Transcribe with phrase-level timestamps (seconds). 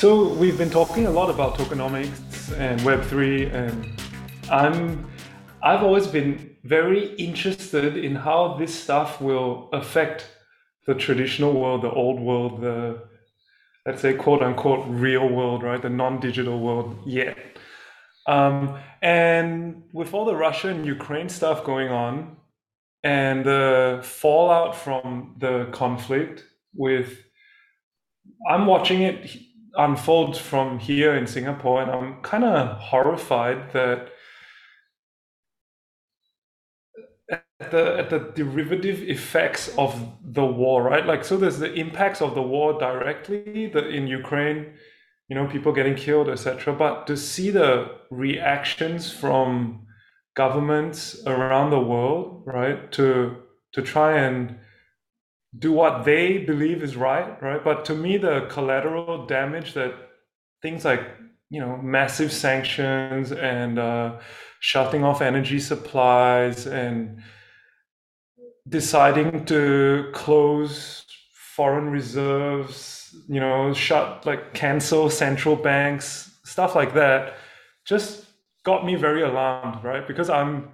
[0.00, 3.86] So we've been talking a lot about tokenomics and Web3, and
[4.50, 5.06] I'm
[5.62, 10.26] I've always been very interested in how this stuff will affect
[10.86, 13.02] the traditional world, the old world, the
[13.84, 15.82] let's say quote unquote real world, right?
[15.82, 17.36] The non-digital world yet.
[18.26, 22.38] Um, and with all the Russia and Ukraine stuff going on
[23.04, 26.42] and the fallout from the conflict
[26.74, 27.18] with
[28.48, 29.30] I'm watching it
[29.76, 34.10] unfold from here in Singapore and I'm kind of horrified that
[37.60, 41.06] at the at the derivative effects of the war, right?
[41.06, 44.74] Like so there's the impacts of the war directly in Ukraine,
[45.28, 46.74] you know, people getting killed, etc.
[46.74, 49.86] But to see the reactions from
[50.36, 53.36] governments around the world, right, to
[53.72, 54.56] to try and
[55.58, 57.62] do what they believe is right, right?
[57.62, 59.94] But to me, the collateral damage that
[60.62, 61.02] things like
[61.50, 64.18] you know massive sanctions and uh,
[64.60, 67.22] shutting off energy supplies and
[68.68, 71.04] deciding to close
[71.56, 77.34] foreign reserves, you know, shut like cancel central banks, stuff like that,
[77.84, 78.26] just
[78.64, 80.06] got me very alarmed, right?
[80.06, 80.68] Because I'm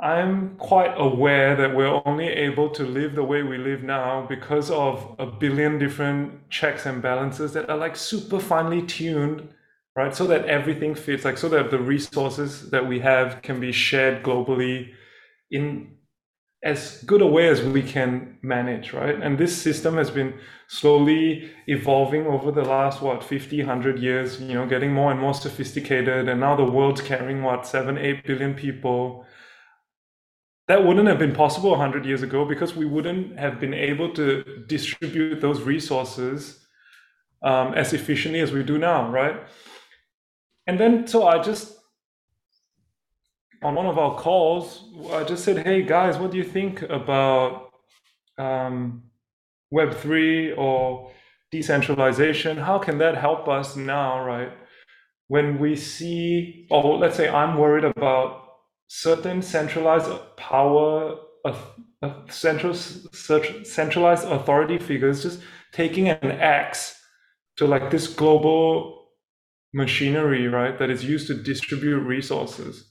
[0.00, 4.70] I'm quite aware that we're only able to live the way we live now because
[4.70, 9.48] of a billion different checks and balances that are like super finely tuned,
[9.96, 10.14] right?
[10.14, 14.22] So that everything fits, like so that the resources that we have can be shared
[14.22, 14.90] globally
[15.50, 15.96] in
[16.62, 19.20] as good a way as we can manage, right?
[19.20, 20.34] And this system has been
[20.68, 25.34] slowly evolving over the last, what, 50, 100 years, you know, getting more and more
[25.34, 26.28] sophisticated.
[26.28, 29.24] And now the world's carrying, what, seven, eight billion people.
[30.68, 34.64] That wouldn't have been possible 100 years ago because we wouldn't have been able to
[34.66, 36.66] distribute those resources
[37.42, 39.36] um, as efficiently as we do now, right?
[40.66, 41.78] And then, so I just
[43.62, 47.70] on one of our calls, I just said, "Hey guys, what do you think about
[48.38, 49.02] um,
[49.70, 51.10] Web three or
[51.50, 52.56] decentralization?
[52.56, 54.52] How can that help us now, right?
[55.28, 58.47] When we see, or let's say, I'm worried about
[58.88, 61.54] certain centralized power, uh,
[62.28, 65.40] central, centralized authority figures just
[65.72, 67.00] taking an axe
[67.56, 69.06] to like this global
[69.72, 72.88] machinery, right, that is used to distribute resources."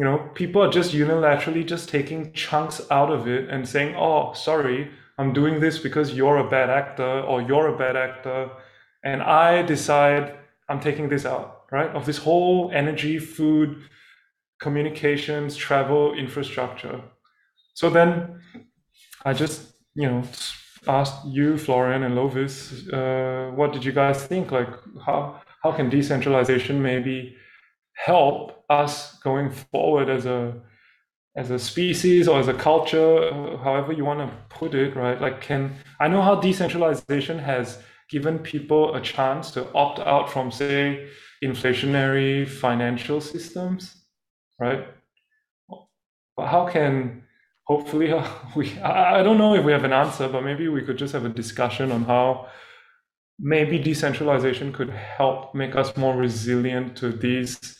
[0.00, 4.32] you know people are just unilaterally just taking chunks out of it and saying oh
[4.32, 8.50] sorry i'm doing this because you're a bad actor or you're a bad actor
[9.04, 10.38] and i decide
[10.70, 13.82] i'm taking this out right of this whole energy food
[14.60, 17.00] communications travel infrastructure.
[17.74, 18.40] So then
[19.24, 20.22] i just you know
[20.88, 22.54] asked you florian and lovis
[22.92, 24.50] uh, what did you guys think?
[24.50, 24.72] Like
[25.04, 27.36] how how can decentralization maybe
[27.94, 30.54] help us going forward as a
[31.36, 33.30] as a species or as a culture
[33.64, 35.20] however you want to put it right?
[35.20, 37.78] Like can i know how decentralization has
[38.10, 41.08] given people a chance to opt out from say
[41.42, 43.99] inflationary financial systems
[44.60, 44.86] right?
[46.36, 47.24] But how can
[47.64, 48.12] hopefully
[48.56, 51.24] we i don't know if we have an answer but maybe we could just have
[51.24, 52.48] a discussion on how
[53.40, 57.78] maybe decentralization could help make us more resilient to these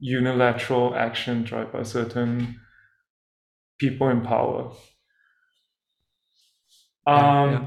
[0.00, 2.58] unilateral action right by certain
[3.78, 4.72] people in power.
[7.06, 7.66] Um, yeah.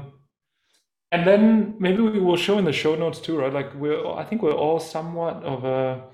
[1.12, 3.52] and then maybe we will show in the show notes too right?
[3.52, 6.04] Like we're i think we're all somewhat of a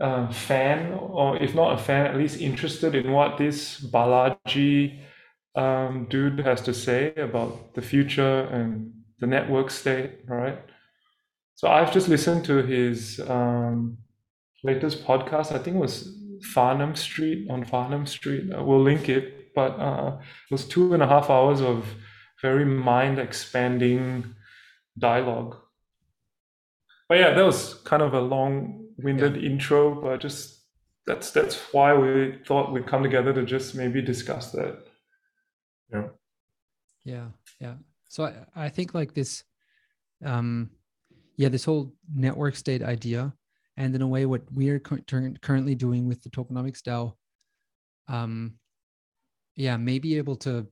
[0.00, 4.98] uh, fan or if not a fan at least interested in what this balaji
[5.54, 10.58] um, dude has to say about the future and the network state right
[11.54, 13.98] so i've just listened to his um,
[14.62, 15.52] latest podcast.
[15.52, 16.16] I think it was
[16.54, 18.52] Farnam Street on Farnam Street.
[18.52, 21.94] Uh, we'll link it, but uh, it was two and a half hours of
[22.42, 24.34] very mind expanding
[24.98, 25.56] dialogue.
[27.08, 29.50] But yeah, that was kind of a long winded yeah.
[29.50, 30.60] intro, but just
[31.06, 34.86] that's that's why we thought we'd come together to just maybe discuss that.
[35.92, 36.08] Yeah.
[37.04, 37.26] Yeah.
[37.60, 37.74] Yeah.
[38.08, 39.44] So I, I think like this
[40.24, 40.70] um
[41.36, 43.32] yeah, this whole network state idea
[43.76, 47.14] and in a way what we are currently doing with the tokenomics DAO,
[48.08, 48.54] um,
[49.56, 50.66] yeah, may be able to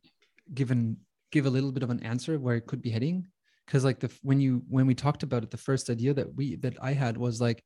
[0.53, 0.99] give an
[1.31, 3.27] give a little bit of an answer where it could be heading.
[3.65, 6.57] Because like the when you when we talked about it, the first idea that we
[6.57, 7.65] that I had was like,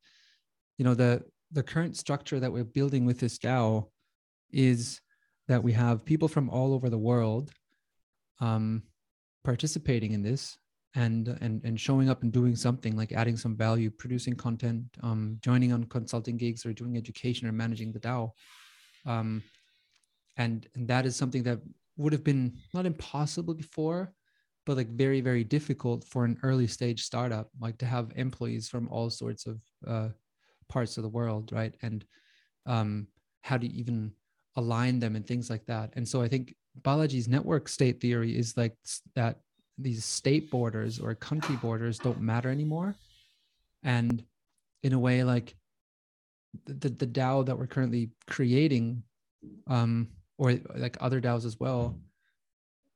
[0.79, 1.23] you know, the
[1.53, 3.89] the current structure that we're building with this DAO
[4.51, 5.01] is
[5.49, 7.51] that we have people from all over the world
[8.41, 8.83] um,
[9.45, 10.57] participating in this
[10.95, 15.39] and and and showing up and doing something like adding some value producing content um,
[15.41, 18.31] joining on consulting gigs or doing education or managing the dao.
[19.07, 19.43] Um,
[20.37, 21.61] and, and that is something that
[21.97, 24.13] would have been not impossible before
[24.65, 28.89] but like very very difficult for an early stage startup like to have employees from
[28.89, 30.09] all sorts of uh,
[30.73, 31.75] parts of the world right?
[31.83, 32.05] And
[32.67, 33.07] um,
[33.43, 34.13] how to even
[34.57, 35.93] align them and things like that.
[35.97, 38.75] And so i think balaji's network state theory is like
[39.15, 39.41] that
[39.79, 42.95] these state borders or country borders don't matter anymore.
[43.83, 44.25] And
[44.83, 45.55] in a way like
[46.67, 49.03] the the dao that we're currently creating
[49.67, 50.09] um
[50.39, 50.49] or
[50.85, 51.99] like other daos as well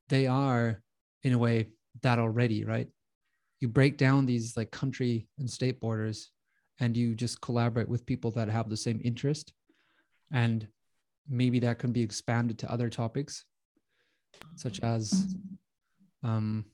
[0.08, 0.82] they are
[1.23, 1.69] in a way
[2.02, 2.88] that already right?
[3.61, 6.31] You break down these like country and state borders
[6.81, 9.52] and you just collaborate with people that have the same interest
[10.32, 10.69] and
[11.28, 13.44] maybe that can be expanded to other topics
[14.55, 15.34] such as
[16.23, 16.64] um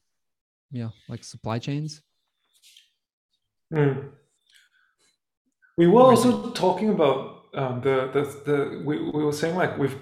[0.70, 2.02] yeah like supply chains
[3.72, 4.08] mm.
[5.76, 9.94] we were also talking about um, the the, the we, we were saying like with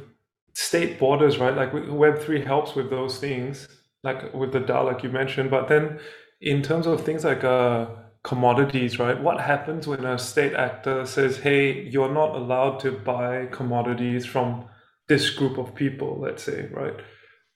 [0.54, 3.68] state borders right like web3 helps with those things
[4.02, 5.50] like with the DAO, like you mentioned.
[5.50, 6.00] But then,
[6.40, 7.86] in terms of things like uh,
[8.22, 9.20] commodities, right?
[9.20, 14.68] What happens when a state actor says, "Hey, you're not allowed to buy commodities from
[15.08, 16.18] this group of people"?
[16.20, 16.96] Let's say, right?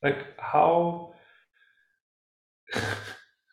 [0.03, 1.15] Like how.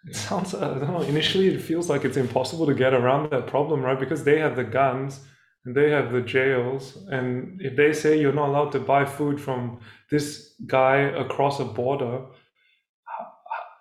[0.07, 3.47] it sounds, I don't know, initially it feels like it's impossible to get around that
[3.47, 3.99] problem, right?
[3.99, 5.19] Because they have the guns
[5.65, 6.97] and they have the jails.
[7.09, 9.79] And if they say you're not allowed to buy food from
[10.09, 12.25] this guy across a border,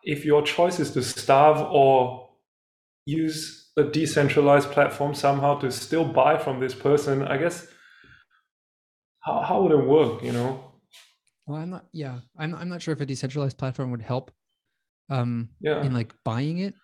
[0.03, 2.30] if your choice is to starve or
[3.11, 7.67] use a decentralized platform somehow to still buy from this person, I guess
[9.21, 10.65] how, how would it work, you know?
[11.47, 14.31] Well, I'm not, yeah, I'm, I'm not sure if a decentralized platform would help
[15.09, 15.83] um, yeah.
[15.83, 16.75] in like buying it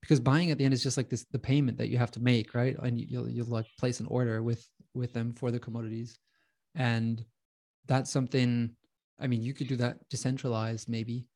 [0.00, 2.20] because buying at the end is just like this, the payment that you have to
[2.20, 2.76] make, right?
[2.82, 6.18] And you, you'll, you'll like place an order with, with them for the commodities.
[6.74, 7.24] And
[7.86, 8.70] that's something,
[9.20, 11.26] I mean, you could do that decentralized maybe,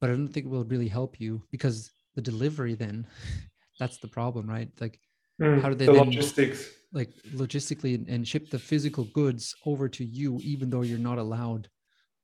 [0.00, 3.06] but I don't think it will really help you because the delivery then
[3.78, 4.68] that's the problem, right?
[4.80, 5.00] Like
[5.40, 9.88] mm, how do they the then, logistics like logistically and ship the physical goods over
[9.88, 11.68] to you even though you're not allowed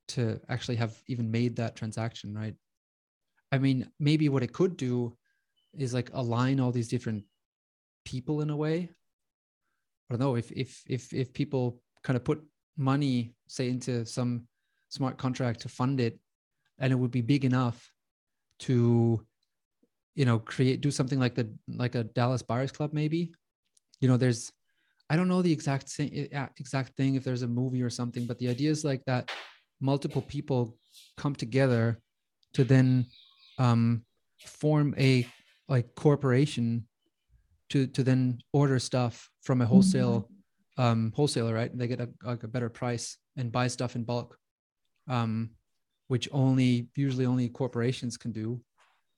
[0.08, 2.54] to actually have even made that transaction, right?
[3.50, 5.16] I mean, maybe what it could do
[5.78, 7.24] is like align all these different
[8.04, 8.88] people in a way.
[10.10, 12.42] I don't know if if if if people kind of put
[12.76, 14.46] money, say, into some
[14.88, 16.18] smart contract to fund it
[16.78, 17.92] and it would be big enough
[18.60, 19.24] to
[20.14, 23.32] you know create do something like the like a dallas buyers club maybe.
[24.00, 24.50] You know there's
[25.08, 26.10] i don't know the exact same
[26.58, 29.30] exact thing if there's a movie or something but the idea is like that
[29.80, 30.76] multiple people
[31.16, 32.00] come together
[32.54, 33.06] to then
[33.58, 34.04] um,
[34.44, 35.26] form a
[35.68, 36.86] like corporation
[37.70, 40.28] to to then order stuff from a wholesale
[40.78, 41.70] um, wholesaler right?
[41.70, 44.38] And they get a, like a better price and buy stuff in bulk
[45.08, 45.50] um,
[46.08, 48.60] which only usually only corporations can do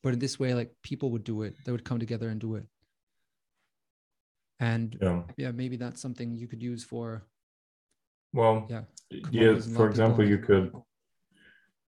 [0.05, 1.55] but in this way like people would do it.
[1.65, 2.67] They would come together and do it.
[4.61, 7.27] And yeah, yeah maybe that's something you could use for
[8.35, 8.83] well yeah.
[9.31, 10.73] yeah for example you could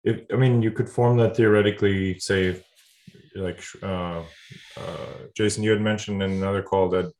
[0.03, 2.62] if i mean you could form that theoretically say
[3.36, 4.22] like uh,
[4.77, 7.12] uh, jason you had mentioned in another call that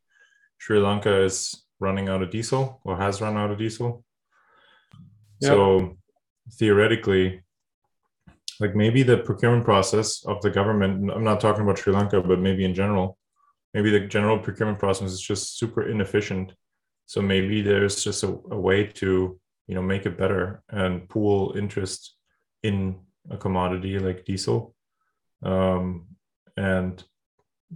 [0.58, 4.04] sri lanka is running out of diesel or has run out of diesel.
[5.42, 5.50] Yep.
[5.52, 5.98] so
[6.60, 7.44] theoretically
[8.62, 12.40] like maybe the procurement process of the government i'm not talking about sri lanka but
[12.40, 13.18] maybe in general
[13.74, 16.54] maybe the general procurement process is just super inefficient.
[17.06, 21.54] So maybe there's just a, a way to you know make it better and pool
[21.58, 22.16] interest
[22.64, 23.00] in
[23.30, 24.76] a commodity like diesel
[25.44, 26.08] um,
[26.58, 27.04] and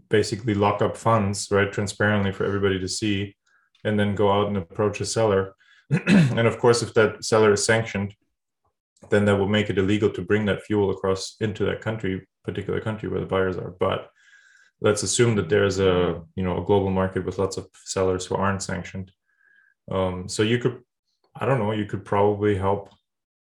[0.10, 3.36] basically lock up funds right transparently for everybody to see
[3.84, 5.54] and then go out and approach a seller.
[5.92, 8.16] And of course if that seller is sanctioned
[9.10, 12.82] then that will make it illegal to bring that fuel across into that country, particular
[12.82, 13.76] country where the buyers are.
[13.80, 14.10] But
[14.82, 18.36] let's assume that there's a you know a global market with lots of sellers who
[18.36, 19.12] aren't sanctioned.
[19.92, 20.82] Um, so you could,
[21.36, 22.90] I don't know, you could probably help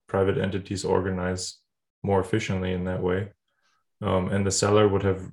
[0.08, 1.58] private entities organize
[2.02, 3.30] more efficiently in that way,
[4.02, 5.30] um, and the seller would have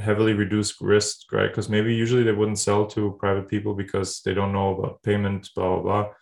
[0.00, 1.48] heavily reduced risk, right?
[1.48, 5.50] Because maybe usually they wouldn't sell to private people because they don't know about payments,
[5.50, 6.12] blah blah blah.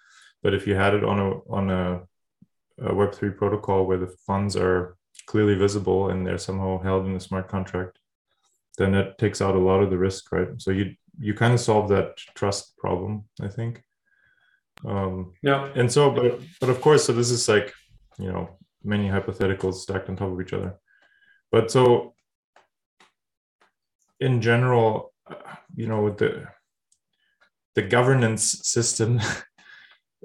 [0.43, 2.03] But if you had it on a on a
[2.81, 7.21] a Web3 protocol where the funds are clearly visible and they're somehow held in a
[7.21, 7.99] smart contract,
[8.77, 10.49] then it takes out a lot of the risk, right?
[10.59, 13.83] So you you kind of solve that trust problem, I think.
[14.87, 15.69] Um, yeah.
[15.75, 17.73] And so, but but of course, so this is like
[18.19, 20.75] you know many hypotheticals stacked on top of each other.
[21.51, 22.15] But so
[24.21, 25.35] in general, uh,
[25.75, 26.47] you know, the
[27.75, 29.21] the governance system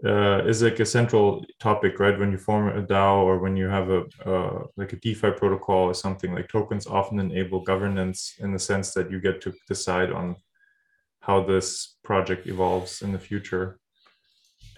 [0.05, 2.17] uh, is like a central topic, right?
[2.17, 5.85] When you form a DAO or when you have a uh, like a DeFi protocol
[5.85, 10.11] or something, like tokens often enable governance in the sense that you get to decide
[10.11, 10.35] on
[11.19, 13.79] how this project evolves in the future.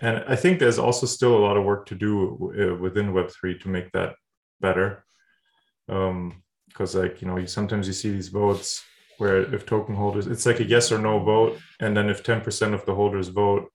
[0.02, 3.60] And I think there's also still a lot of work to do uh, within Web3
[3.62, 4.16] to make that
[4.60, 5.06] better.
[5.88, 8.84] Because, um, like, you know, you, sometimes you see these votes
[9.18, 11.58] where if token holders, it's like a yes or no vote.
[11.80, 13.72] And then if 10% of the holders vote,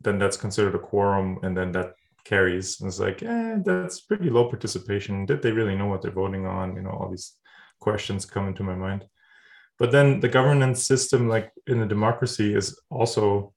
[0.00, 1.38] then that's considered a quorum.
[1.42, 2.80] And then that carries.
[2.80, 5.26] And it's like, eh, that's pretty low participation.
[5.26, 6.76] Did they really know what they're voting on?
[6.76, 7.34] You know, all these
[7.80, 9.04] questions come into my mind
[9.80, 13.52] but then the governance system like in a democracy is also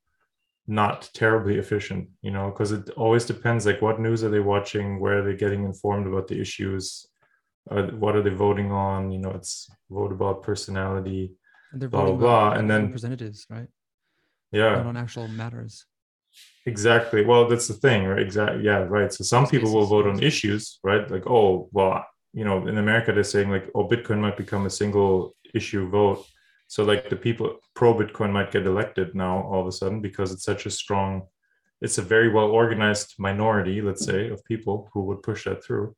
[0.66, 5.00] not terribly efficient you know because it always depends like what news are they watching
[5.00, 7.06] where are they getting informed about the issues
[7.70, 11.34] uh, what are they voting on you know it's vote about personality
[11.74, 12.52] and they're blah blah, blah.
[12.54, 13.68] and then representatives right
[14.54, 15.86] yeah not on actual matters
[16.66, 20.24] exactly well that's the thing right exactly yeah right so some people will vote on
[20.24, 24.38] issues right like oh well you know in america they're saying like oh bitcoin might
[24.38, 26.26] become a single issue vote.
[26.68, 30.32] So like the people pro Bitcoin might get elected now all of a sudden because
[30.32, 31.24] it's such a strong,
[31.82, 35.96] it's a very well organized minority, let's say, of people who would push that through.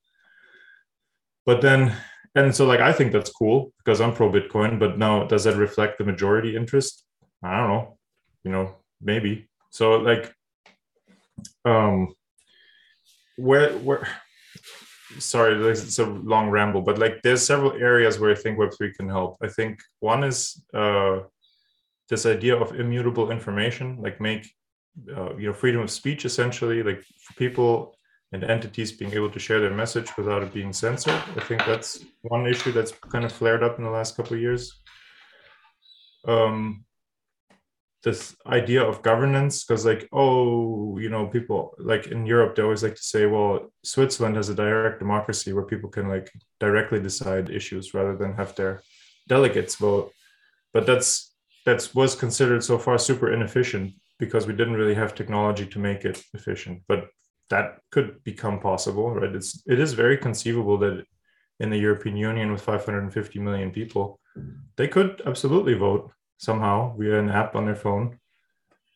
[1.46, 1.96] But then,
[2.34, 5.56] and so like I think that's cool because I'm pro Bitcoin, but now does that
[5.56, 7.04] reflect the majority interest?
[7.44, 7.98] I don't know,
[8.44, 9.48] you know, maybe.
[9.72, 10.34] So like,
[11.66, 12.16] um,
[13.38, 14.08] where where
[15.20, 19.10] sorry, it's a long ramble, but like there's several areas where I think Web3 can
[19.10, 19.38] help.
[19.42, 21.20] I think one is uh,
[22.10, 24.50] this idea of immutable information, like make
[25.16, 27.98] uh, you know freedom of speech essentially, like for people
[28.32, 31.22] and entities being able to share their message without it being censored.
[31.36, 34.42] I think that's one issue that's kind of flared up in the last couple of
[34.42, 34.82] years.
[36.28, 36.85] Um,
[38.06, 42.84] this idea of governance because like oh you know people like in europe they always
[42.84, 47.50] like to say well switzerland has a direct democracy where people can like directly decide
[47.50, 48.82] issues rather than have their
[49.28, 50.12] delegates vote.
[50.74, 51.34] But that's
[51.66, 56.06] that's was considered so far super inefficient because we didn't really have technology to make
[56.06, 56.84] it efficient.
[56.88, 57.08] But
[57.50, 59.36] that could become possible right?
[59.36, 61.06] It's it is very conceivable that
[61.60, 64.20] in the european union with 550 million people
[64.76, 68.20] they could absolutely vote somehow via an app on their phone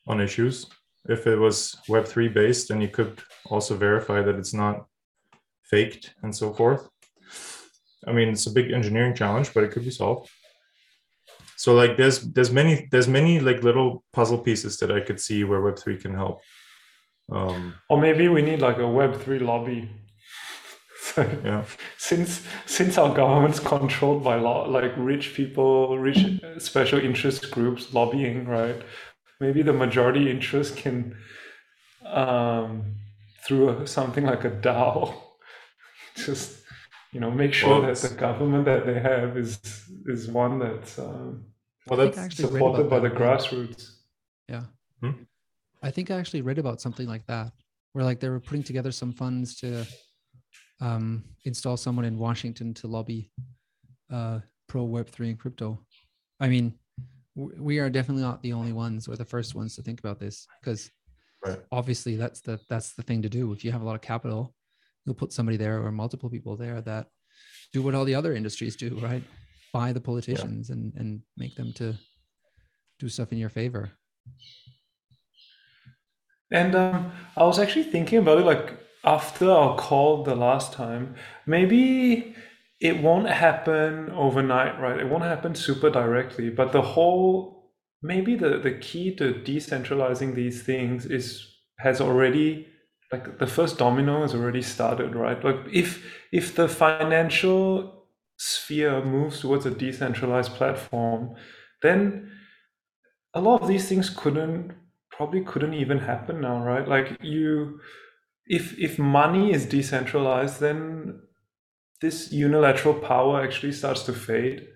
[0.08, 0.68] on issues.
[1.08, 4.86] If it was Web3 based, then you could also verify that it's not
[5.64, 6.90] faked and so forth.
[8.08, 10.30] I mean, it's a big engineering challenge, but it could be solved.
[11.58, 15.44] So like there's there's many there's many like little puzzle pieces that I could see
[15.44, 16.40] where Web3 can help.
[17.30, 19.90] Um, or maybe we need like a Web3 lobby
[21.18, 21.64] yeah.
[21.98, 26.26] Since since our government's controlled by law, like rich people, rich
[26.58, 28.82] special interest groups lobbying, right?
[29.40, 31.16] Maybe the majority interest can,
[32.06, 32.96] um,
[33.46, 35.14] through something like a DAO,
[36.16, 36.64] just
[37.12, 39.60] you know make sure well, that the government that they have is
[40.06, 41.46] is one that's um,
[41.88, 43.14] well that's supported by that.
[43.14, 43.92] the grassroots.
[44.48, 44.64] Yeah.
[45.02, 45.24] Hmm?
[45.82, 47.54] I think I actually read about something like that,
[47.94, 49.86] where like they were putting together some funds to
[50.82, 53.32] um, install someone in Washington to lobby
[54.12, 55.80] uh, pro Web3 and crypto.
[56.40, 56.74] I mean,
[57.36, 60.20] w- we are definitely not the only ones or the first ones to think about
[60.20, 60.90] this because
[61.46, 61.60] right.
[61.72, 63.52] obviously that's the that's the thing to do.
[63.52, 64.54] If you have a lot of capital,
[65.06, 67.08] you'll put somebody there or multiple people there that
[67.74, 69.24] do what all the other industries do, right?
[69.74, 70.76] Buy the politicians yeah.
[70.76, 71.96] and and make them to
[73.00, 73.92] do stuff in your favor.
[76.52, 81.16] And um, I was actually thinking about it, like after our call the last time,
[81.46, 82.36] maybe
[82.80, 85.00] it won't happen overnight, right?
[85.00, 90.64] It won't happen super directly, but the whole maybe the, the key to decentralizing these
[90.64, 91.46] things is
[91.80, 92.68] has already
[93.12, 95.44] like the first domino has already started, right?
[95.44, 98.06] Like if if the financial
[98.38, 101.36] sphere moves towards a decentralized platform,
[101.82, 102.32] then
[103.34, 104.74] a lot of these things couldn't
[105.12, 106.88] probably couldn't even happen now, right?
[106.88, 107.80] Like you
[108.50, 111.22] if if money is decentralized, then
[112.02, 114.68] this unilateral power actually starts to fade.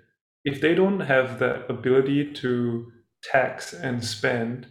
[0.46, 2.92] If they don't have the ability to
[3.24, 4.68] tax and spend,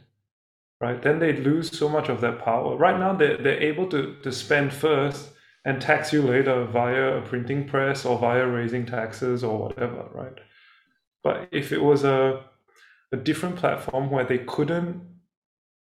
[0.80, 2.76] right, then they lose so much of that power.
[2.76, 5.30] Right now, they're, they're able to, to spend first
[5.64, 10.38] and tax you later via a printing press or via raising taxes or whatever, right?
[11.24, 12.44] But if it was a,
[13.12, 15.00] a different platform where they couldn't,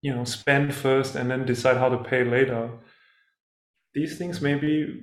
[0.02, 2.70] you know, spend first and then decide how to pay later,
[3.94, 5.02] these things maybe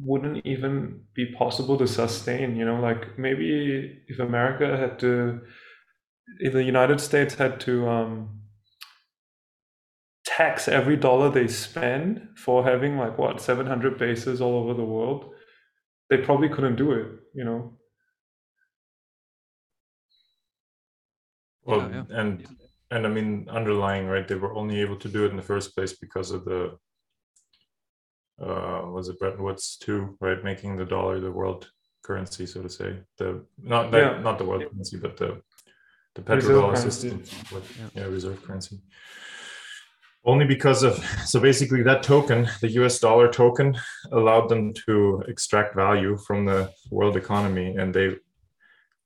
[0.00, 2.56] wouldn't even be possible to sustain.
[2.56, 5.40] You know, like maybe if America had to,
[6.40, 8.40] if the United States had to um,
[10.24, 15.32] tax every dollar they spend for having like what 700 bases all over the world,
[16.10, 17.08] they probably couldn't do it.
[17.34, 17.78] You know.
[21.64, 22.20] Well, yeah, yeah.
[22.20, 22.46] and
[22.90, 25.74] and I mean underlying right, they were only able to do it in the first
[25.74, 26.78] place because of the
[28.40, 30.42] uh, was it Bretton Woods too, right?
[30.44, 31.70] Making the dollar the world
[32.02, 32.98] currency, so to say.
[33.18, 34.20] The not the, yeah.
[34.20, 35.40] not the world currency, but the
[36.14, 37.18] the petrodollar system,
[37.52, 38.02] with, yeah.
[38.02, 38.80] yeah, reserve currency.
[40.24, 42.98] Only because of so basically that token, the U.S.
[42.98, 43.76] dollar token,
[44.12, 48.16] allowed them to extract value from the world economy, and they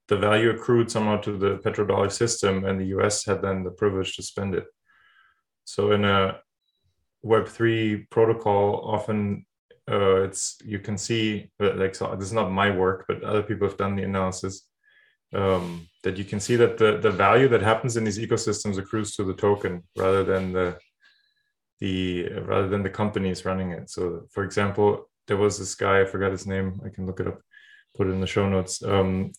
[0.09, 3.25] the value accrued somehow to the petrodollar system, and the U.S.
[3.25, 4.67] had then the privilege to spend it.
[5.65, 6.41] So in a
[7.25, 9.45] Web3 protocol, often
[9.91, 13.69] uh, it's you can see like so this is not my work, but other people
[13.69, 14.67] have done the analysis
[15.35, 19.17] um, that you can see that the the value that happens in these ecosystems accrues
[19.17, 20.77] to the token rather than the
[21.81, 23.91] the rather than the companies running it.
[23.91, 26.81] So, for example, there was this guy I forgot his name.
[26.85, 27.41] I can look it up,
[27.97, 28.83] put it in the show notes.
[28.83, 29.33] Um,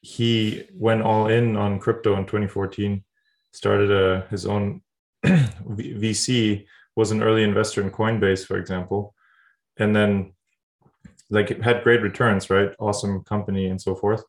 [0.00, 3.04] he went all in on crypto in 2014,
[3.52, 4.80] started a, his own
[5.24, 6.66] VC
[6.98, 9.14] was an early investor in Coinbase, for example,
[9.76, 10.32] and then
[11.30, 12.70] like it had great returns, right?
[12.80, 14.24] Awesome company and so forth.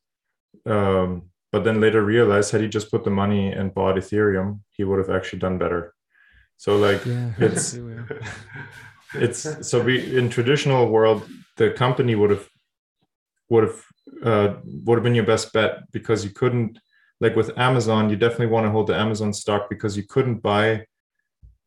[0.67, 4.83] Um, but then later realized had he just put the money and bought Ethereum, he
[4.83, 5.95] would have actually done better.
[6.57, 7.75] So like yeah, it's
[9.15, 12.47] it's so we in traditional world the company would have
[13.49, 13.79] would have
[14.23, 14.49] uh,
[14.85, 16.77] would have been your best bet because you couldn't
[17.19, 20.85] like with Amazon you definitely want to hold the Amazon stock because you couldn't buy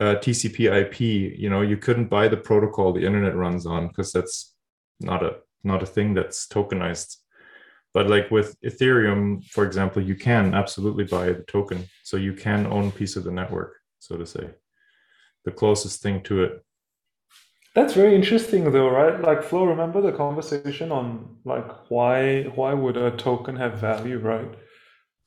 [0.03, 1.01] uh, TCP/IP,
[1.39, 4.55] you know, you couldn't buy the protocol the internet runs on because that's
[5.01, 7.17] not a not a thing that's tokenized.
[7.95, 12.67] But like with Ethereum, for example, you can absolutely buy the token, so you can
[12.67, 14.51] own piece of the network, so to say,
[15.45, 16.65] the closest thing to it.
[17.75, 19.21] That's very interesting, though, right?
[19.21, 24.53] Like Flo, remember the conversation on like why why would a token have value, right?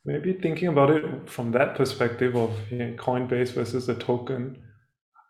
[0.05, 4.61] Maybe thinking about it from that perspective of you know, Coinbase versus the token,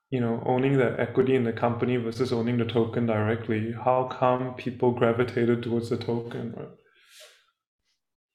[0.09, 3.71] you know, owning the equity in the company versus owning the token directly.
[3.71, 6.67] How come people gravitated towards the token, right?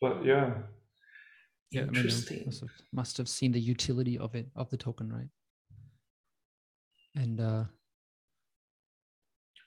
[0.01, 0.55] But yeah,
[1.71, 2.39] yeah, interesting.
[2.39, 5.29] I mean, must have seen the utility of it of the token, right?
[7.15, 7.65] And uh,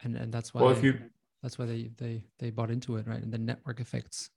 [0.02, 0.62] and and that's why.
[0.62, 1.00] Well, if you
[1.44, 3.22] that's why they they they bought into it, right?
[3.22, 4.32] And the network effects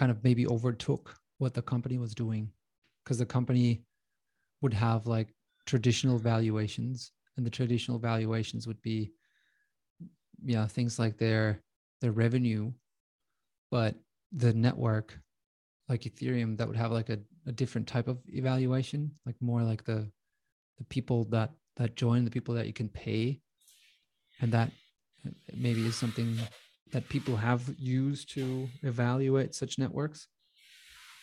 [0.00, 2.50] kind of maybe overtook what the company was doing.
[3.04, 3.82] Because the company
[4.62, 5.28] would have like
[5.66, 9.12] traditional valuations and the traditional valuations would be
[10.42, 11.60] yeah things like their
[12.00, 12.72] their revenue.
[13.70, 13.94] But
[14.32, 15.18] the network
[15.90, 19.84] like ethereum that would have like a, a different type of evaluation like more like
[19.84, 20.10] the
[20.78, 23.38] the people that that join the people that you can pay.
[24.40, 24.70] And that
[25.26, 26.38] uh, maybe is something
[26.92, 30.28] that people have used to evaluate such networks.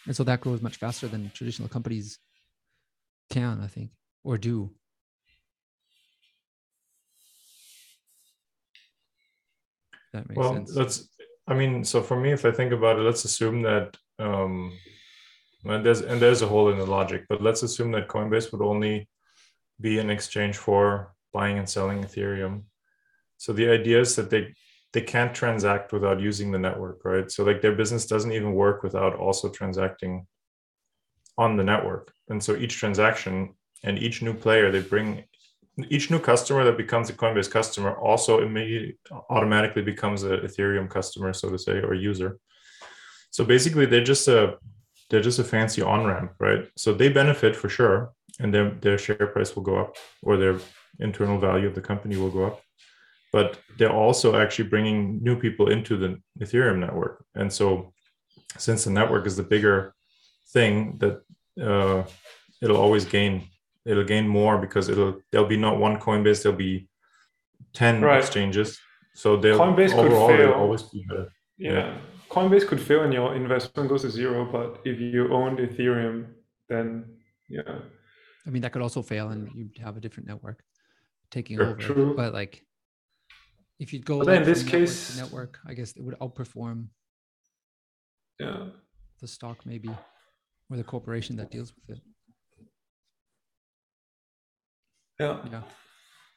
[0.06, 2.19] And so that grows much faster than traditional companies
[3.30, 3.91] can, I think,
[4.23, 4.71] or do.
[10.13, 10.75] That makes well, sense.
[10.75, 11.10] Let's,
[11.47, 14.71] I mean, so for me, if I think about it, let's assume that, um,
[15.65, 18.62] and there's, and there's a hole in the logic, but let's assume that Coinbase would
[18.62, 19.10] only
[19.82, 22.63] be an exchange for buying and selling Ethereum.
[23.38, 24.56] So the idea is that they
[24.93, 27.30] they can't transact without using the network, right?
[27.32, 30.26] So like their business doesn't even work without also transacting
[31.38, 32.13] on the network.
[32.30, 35.23] And so each transaction and each new player they bring
[35.89, 38.97] each new customer that becomes a Coinbase customer also immediately
[39.30, 42.39] automatically becomes an Ethereum customer, so to say, or user.
[43.30, 44.58] So basically they're just a
[45.10, 46.67] they're just a fancy on-ramp, right?
[46.76, 50.60] So they benefit for sure, and their their share price will go up or their
[51.00, 52.62] internal value of the company will go up
[53.38, 56.10] but they're also actually bringing new people into the
[56.43, 57.23] Ethereum network.
[57.36, 57.93] And so,
[58.58, 59.93] since the network is the bigger
[60.56, 61.15] thing, that
[61.69, 62.02] uh,
[62.63, 63.34] it'll always gain.
[63.86, 66.89] It'll gain more because it'll there'll be not one Coinbase, there'll be
[67.73, 68.17] ten right.
[68.17, 68.80] exchanges.
[69.13, 70.54] So they'll Coinbase overall could fail.
[70.54, 71.30] always be better.
[71.60, 71.71] Yeah.
[71.71, 71.97] yeah.
[72.32, 76.17] Coinbase could fail and your investment goes to zero, but if you owned Ethereum,
[76.69, 77.06] then
[77.50, 77.82] yeah.
[78.45, 80.63] I mean that could also fail and you'd have a different network
[81.30, 81.76] taking over.
[81.76, 82.15] True.
[82.15, 82.66] But like
[83.80, 86.88] if you'd go like in this network case network i guess it would outperform
[88.40, 88.66] yeah
[89.22, 89.90] the stock maybe
[90.70, 92.04] or the corporation that deals with it
[95.20, 95.62] yeah yeah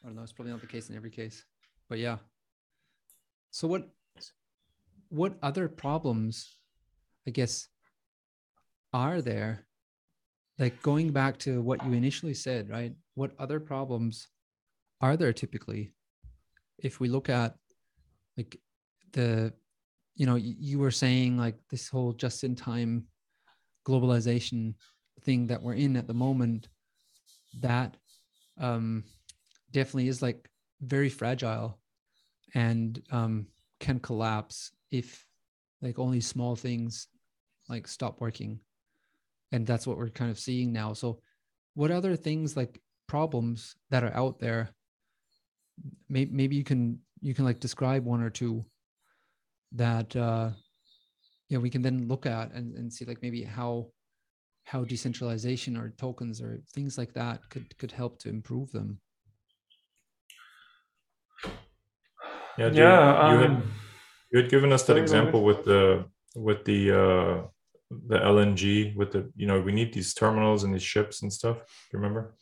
[0.02, 1.44] i don't know it's probably not the case in every case
[1.88, 2.18] but yeah
[3.50, 3.90] So what
[5.08, 6.56] what other problems,
[7.26, 7.66] I guess,
[8.92, 9.66] are there?
[10.58, 12.94] Like going back to what you initially said, right?
[13.14, 14.28] What other problems
[15.00, 15.94] are there typically?
[16.82, 17.54] If we look at
[18.36, 18.58] like
[19.12, 19.52] the,
[20.14, 23.06] you know, you were saying like this whole just in time
[23.86, 24.74] globalization
[25.22, 26.68] thing that we're in at the moment,
[27.60, 27.96] that
[28.58, 29.04] um,
[29.72, 30.48] definitely is like
[30.80, 31.78] very fragile
[32.54, 33.46] and um,
[33.78, 35.24] can collapse if
[35.82, 37.08] like only small things
[37.68, 38.60] like stop working.
[39.52, 40.92] And that's what we're kind of seeing now.
[40.92, 41.20] So
[41.74, 44.70] what other things like problems that are out there
[46.08, 48.64] maybe, maybe you can you can like describe one or two
[49.72, 50.50] that uh
[51.48, 53.86] yeah we can then look at and, and see like maybe how
[54.64, 59.00] how decentralization or tokens or things like that could could help to improve them.
[62.58, 63.62] Yeah yeah you, you, um, had,
[64.32, 67.46] you had given us that example with the with the uh
[68.08, 71.56] the lng with the you know we need these terminals and these ships and stuff
[71.92, 72.36] you remember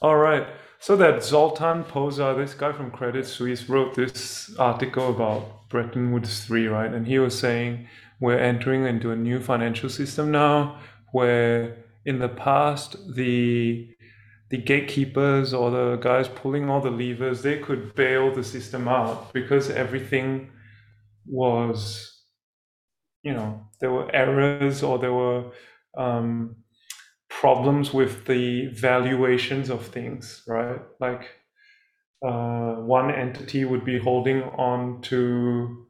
[0.00, 0.46] all right.
[0.78, 6.44] So that zoltan pozsar this guy from credit suisse wrote this article about bretton woods
[6.44, 6.92] 3 right?
[6.92, 7.88] And he was saying
[8.20, 10.78] we're entering into a new financial system now
[11.12, 13.88] where in the past the
[14.50, 19.32] the gatekeepers or the guys pulling all the levers they could bail the system out
[19.32, 20.50] because everything
[21.26, 22.22] was
[23.22, 25.50] you know there were errors or there were
[25.96, 26.56] um,
[27.44, 30.80] problems with the valuations of things right?
[30.98, 31.22] Like
[32.26, 35.86] uh, one entity would be holding on to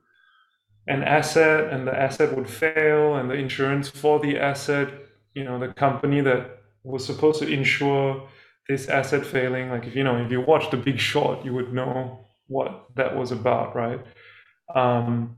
[0.88, 4.88] an asset and the asset would fail and the insurance for the asset
[5.36, 6.42] you know the company that
[6.82, 8.28] was supposed to insure
[8.68, 9.70] this asset failing.
[9.70, 13.16] Like if you know if you watched the big short you would know what that
[13.16, 14.00] was about right?
[14.74, 15.36] Um,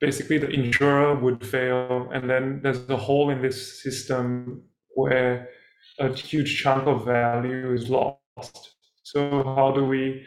[0.00, 4.62] basically the insurer would fail and then there's a hole in this system
[4.94, 5.48] where
[5.98, 10.24] a huge chunk of value is lost so how do we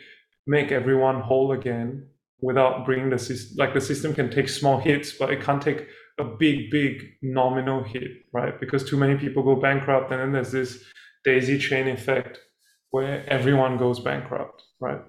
[0.47, 2.07] make everyone whole again
[2.41, 5.87] without bringing the system like the system can take small hits but it can't take
[6.17, 8.59] a big, big nominal hit, right?
[8.59, 10.83] Because too many people go bankrupt, and then there's this
[11.23, 12.39] daisy chain effect
[12.91, 15.01] where everyone goes bankrupt, right?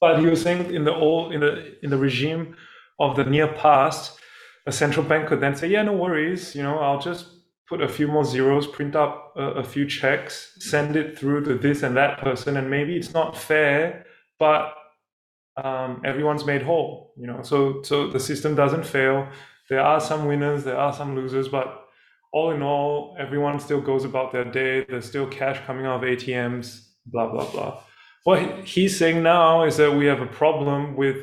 [0.00, 2.56] But was saying in the old in the in the regime
[3.00, 4.18] of the near past,
[4.66, 6.54] a central bank could then say, "Yeah, no worries.
[6.54, 7.26] You know, I'll just
[7.68, 11.54] put a few more zeros, print up a, a few checks, send it through to
[11.54, 14.06] this and that person, and maybe it's not fair,
[14.38, 14.74] but
[15.56, 17.12] um, everyone's made whole.
[17.16, 19.28] You know, so so the system doesn't fail
[19.68, 21.86] there are some winners, there are some losers, but
[22.32, 24.84] all in all, everyone still goes about their day.
[24.88, 27.82] There's still cash coming out of ATMs, blah, blah, blah.
[28.24, 31.16] What he's saying now is that we have a problem with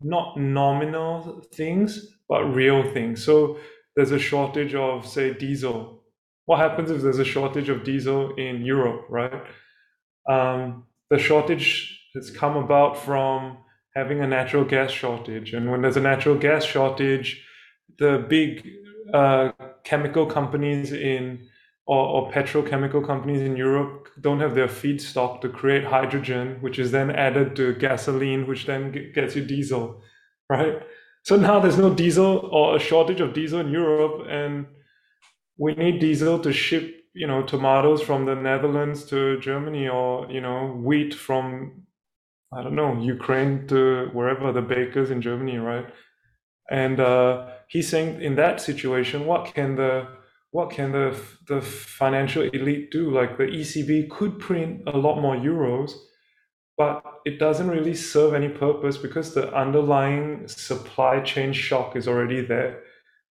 [0.00, 3.24] not nominal things, but real things.
[3.24, 3.58] So
[3.96, 6.02] there's a shortage of, say, diesel.
[6.44, 9.42] What happens if there's a shortage of diesel in Europe, right?
[10.28, 13.58] Um, the shortage has come about from
[13.94, 15.54] having a natural gas shortage.
[15.54, 17.42] And when there's a natural gas shortage,
[17.98, 18.68] the big
[19.12, 19.52] uh,
[19.84, 21.48] chemical companies in
[21.86, 26.90] or, or, petrochemical companies in Europe don't have their feedstock to create hydrogen, which is
[26.90, 30.02] then added to gasoline, which then gets you diesel,
[30.50, 30.82] right?
[31.26, 34.64] So now there's no diesel or a shortage of diesel in Europe, and
[35.58, 40.40] we need diesel to ship, you know, tomatoes from the Netherlands to Germany, or you
[40.40, 41.82] know, wheat from,
[42.56, 45.86] I don't know, Ukraine to wherever the bakers in Germany, right?
[46.70, 50.06] And uh, he's saying in that situation, what can the
[50.52, 53.10] what can the the financial elite do?
[53.10, 55.90] Like the ECB could print a lot more euros,
[56.76, 62.42] but it doesn't really serve any purpose because the underlying supply chain shock is already
[62.42, 62.82] there,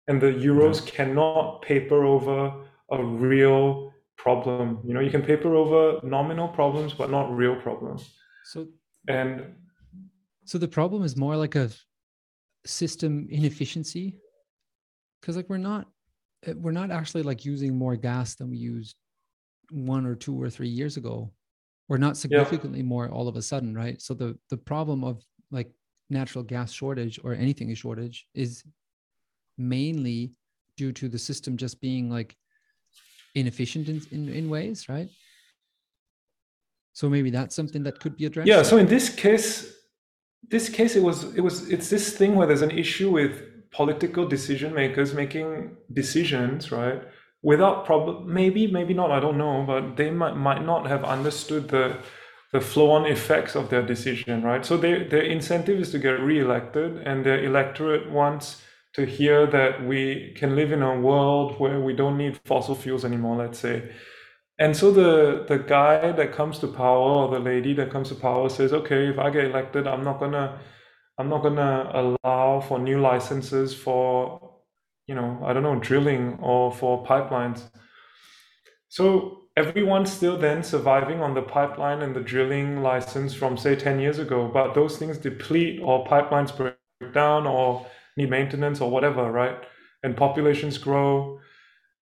[0.08, 2.54] and the euros cannot paper over
[2.92, 4.80] a real problem.
[4.84, 8.16] You know, you can paper over nominal problems, but not real problems.
[8.46, 8.68] So
[9.08, 9.56] and
[10.46, 11.70] so the problem is more like a
[12.66, 14.20] system inefficiency
[15.22, 15.88] because like we're not
[16.46, 18.96] eh, we're not actually like using more gas than we used
[19.72, 21.32] one or two or three years ago
[21.88, 22.86] we're not significantly yeah.
[22.86, 25.72] more all of a sudden right so the the problem of like
[26.10, 28.64] natural gas shortage or anything a shortage is
[29.58, 30.34] mainly
[30.78, 32.36] due to the system just being like
[33.34, 35.10] inefficient in, in, in ways right
[36.94, 39.74] so maybe that's something that could be addressed yeah so in this case
[40.48, 43.42] this case it was it was it's this thing where there's an issue with
[43.76, 47.02] political decision makers making decisions, right?
[47.46, 49.12] Without problem, maybe, maybe not.
[49.12, 51.98] I don't know, but they might might not have understood the
[52.52, 54.66] the flow-on effects of their decision, right?
[54.66, 58.64] So their their incentive is to get re-elected, and their electorate wants
[58.96, 63.06] to hear that we can live in a world where we don't need fossil fuels
[63.06, 63.38] anymore.
[63.38, 63.92] Let's say.
[64.58, 68.16] And so the the guy that comes to power or the lady that comes to
[68.16, 70.60] power says, okay, if I get elected, I'm not gonna
[71.20, 74.55] I'm not gonna allow for new licenses for
[75.08, 77.62] you know I don't know drilling or for pipelines.
[78.90, 84.00] So everyone's still then surviving on the pipeline and the drilling license from say 10
[84.00, 86.76] years ago, but those things deplete or pipelines break
[87.14, 87.86] down or
[88.18, 89.58] need maintenance or whatever, right?
[90.04, 91.40] And populations grow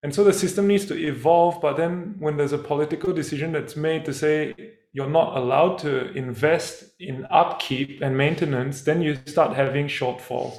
[0.04, 1.62] and so the system needs to evolve.
[1.62, 4.54] But then when there's a political decision that's made to say
[4.92, 10.58] you're not allowed to invest in upkeep and maintenance, then you start having shortfalls.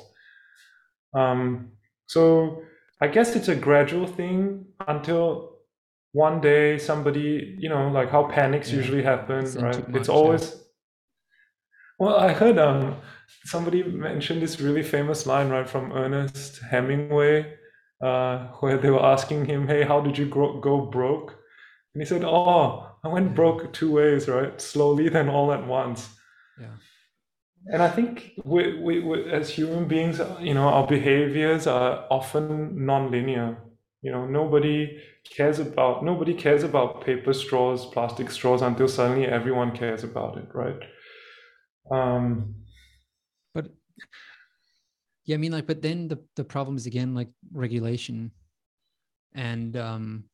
[1.15, 1.73] Um,
[2.07, 2.63] so
[3.01, 5.59] I guess it's a gradual thing until
[6.13, 8.77] one day somebody, you know, like how panics yeah.
[8.77, 9.89] usually happen, it's right?
[9.89, 10.51] Much, it's always.
[10.51, 10.61] Yeah.
[11.99, 12.97] Well, I heard um
[13.45, 17.55] somebody mentioned this really famous line right from Ernest Hemingway
[18.03, 21.37] uh, where they were asking him, "Hey, how did you grow, go broke?"
[21.95, 24.61] And he said, "Oh, I went broke two ways, right?
[24.61, 26.09] Slowly, then all at once."
[26.61, 26.77] Yeah.
[27.73, 32.85] And I think we, we, we, as human beings, you know, our behaviors are often
[32.85, 33.57] non-linear.
[34.03, 35.01] You know, nobody
[35.35, 40.49] cares about nobody cares about paper straws, plastic straws until suddenly everyone cares about it,
[40.53, 40.79] right?
[41.91, 42.55] Um,
[45.25, 48.31] yeah i mean like but then the the problem is again like regulation
[49.35, 50.25] and um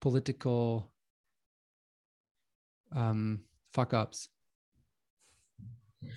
[0.00, 0.90] political
[2.94, 3.40] um
[3.72, 4.28] fuck ups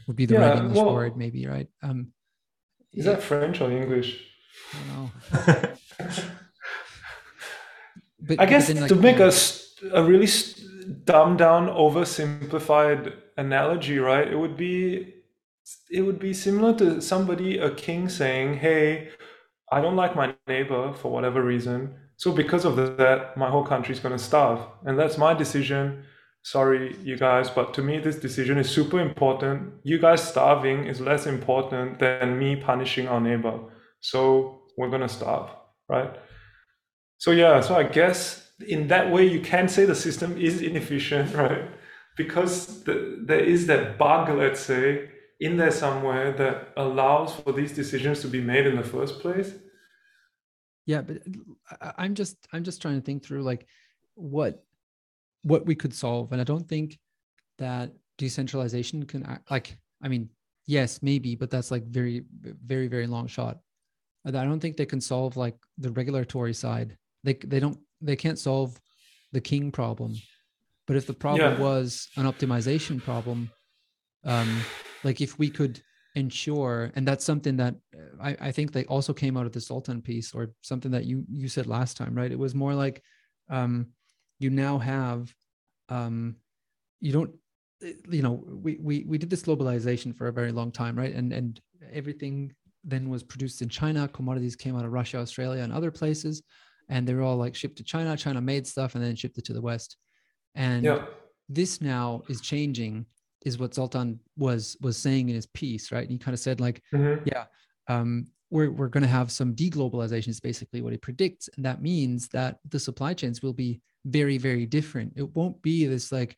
[0.07, 1.67] would be the yeah, right english well, word maybe right?
[1.81, 2.13] Um
[2.93, 4.21] is that french or english?
[4.73, 5.73] I don't know.
[8.23, 9.31] But i guess then, like, to make a,
[9.93, 10.27] a really
[11.05, 15.21] dumbed down oversimplified analogy right it would be
[15.89, 19.09] it would be similar to somebody, a king, saying, "Hey,
[19.71, 23.93] I don't like my neighbor for whatever reason, so because of that, my whole country
[23.93, 26.03] is going to starve, and that's my decision."
[26.43, 29.73] Sorry, you guys, but to me, this decision is super important.
[29.83, 33.59] You guys starving is less important than me punishing our neighbor.
[33.99, 35.49] So we're going to starve,
[35.87, 36.15] right?
[37.19, 41.35] So, yeah, so I guess in that way, you can say the system is inefficient,
[41.35, 41.69] right?
[42.17, 47.71] Because the, there is that bug, let's say, in there somewhere that allows for these
[47.73, 49.53] decisions to be made in the first place
[50.85, 51.17] yeah but
[51.97, 53.65] i'm just i'm just trying to think through like
[54.15, 54.63] what
[55.43, 56.31] what we could solve.
[56.31, 56.99] And i don't think
[57.57, 60.29] that decentralization can act, like i mean
[60.67, 62.23] yes maybe but that's like very
[62.65, 63.59] very very long shot.
[64.25, 66.97] I don't think they can solve like the regulatory side.
[67.23, 68.79] They they don't they can't solve
[69.31, 70.15] the king problem.
[70.85, 71.59] But if the problem yeah.
[71.59, 73.49] was an optimization problem
[74.23, 74.61] um
[75.03, 75.81] like if we could
[76.15, 79.59] ensure and that's something that uh, I, I think they also came out of the
[79.59, 82.31] Zoltan piece or something that you you said last time right?
[82.31, 83.01] It was more like
[83.49, 83.87] um
[84.41, 85.33] you now have
[85.89, 86.35] um
[86.99, 87.31] you don't
[87.83, 91.13] uh, you know we we we did this globalization for a very long time right
[91.13, 95.73] and and everything then was produced in china commodities came out of russia australia and
[95.73, 96.41] other places
[96.89, 99.45] and they were all like shipped to china china made stuff and then shipped it
[99.45, 99.97] to the west
[100.55, 101.05] and yeah.
[101.47, 103.05] this now is changing
[103.45, 106.03] is what Zoltan was was saying in his piece, right?
[106.03, 107.23] And he kind of said like, mm-hmm.
[107.25, 107.45] yeah,
[107.87, 111.81] um, we're we're going to have some deglobalization is basically what he predicts, and that
[111.81, 115.13] means that the supply chains will be very very different.
[115.15, 116.37] It won't be this like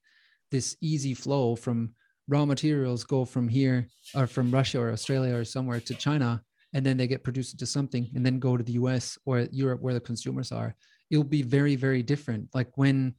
[0.52, 1.93] this easy flow from
[2.28, 6.41] raw materials go from here or from Russia or Australia or somewhere to China,
[6.73, 9.17] and then they get produced into something, and then go to the U.S.
[9.26, 10.76] or Europe where the consumers are.
[11.10, 12.49] It'll be very very different.
[12.54, 13.15] Like when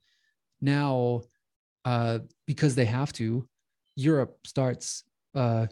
[0.61, 1.23] now,
[1.85, 3.47] uh, because they have to
[3.97, 5.05] Europe starts
[5.35, 5.67] uh,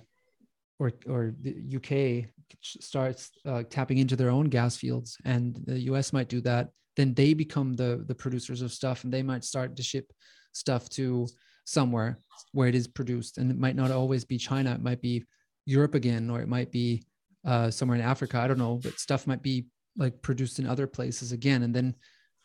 [0.79, 2.31] or or the UK
[2.61, 6.71] starts uh, tapping into their own gas fields, and the US might do that.
[6.97, 10.13] Then they become the the producers of stuff, and they might start to ship
[10.53, 11.27] stuff to
[11.65, 12.19] somewhere
[12.53, 14.75] where it is produced, and it might not always be China.
[14.75, 15.25] It might be
[15.67, 17.05] Europe again, or it might be
[17.45, 18.39] uh, somewhere in Africa.
[18.39, 21.95] I don't know, but stuff might be like produced in other places again, and then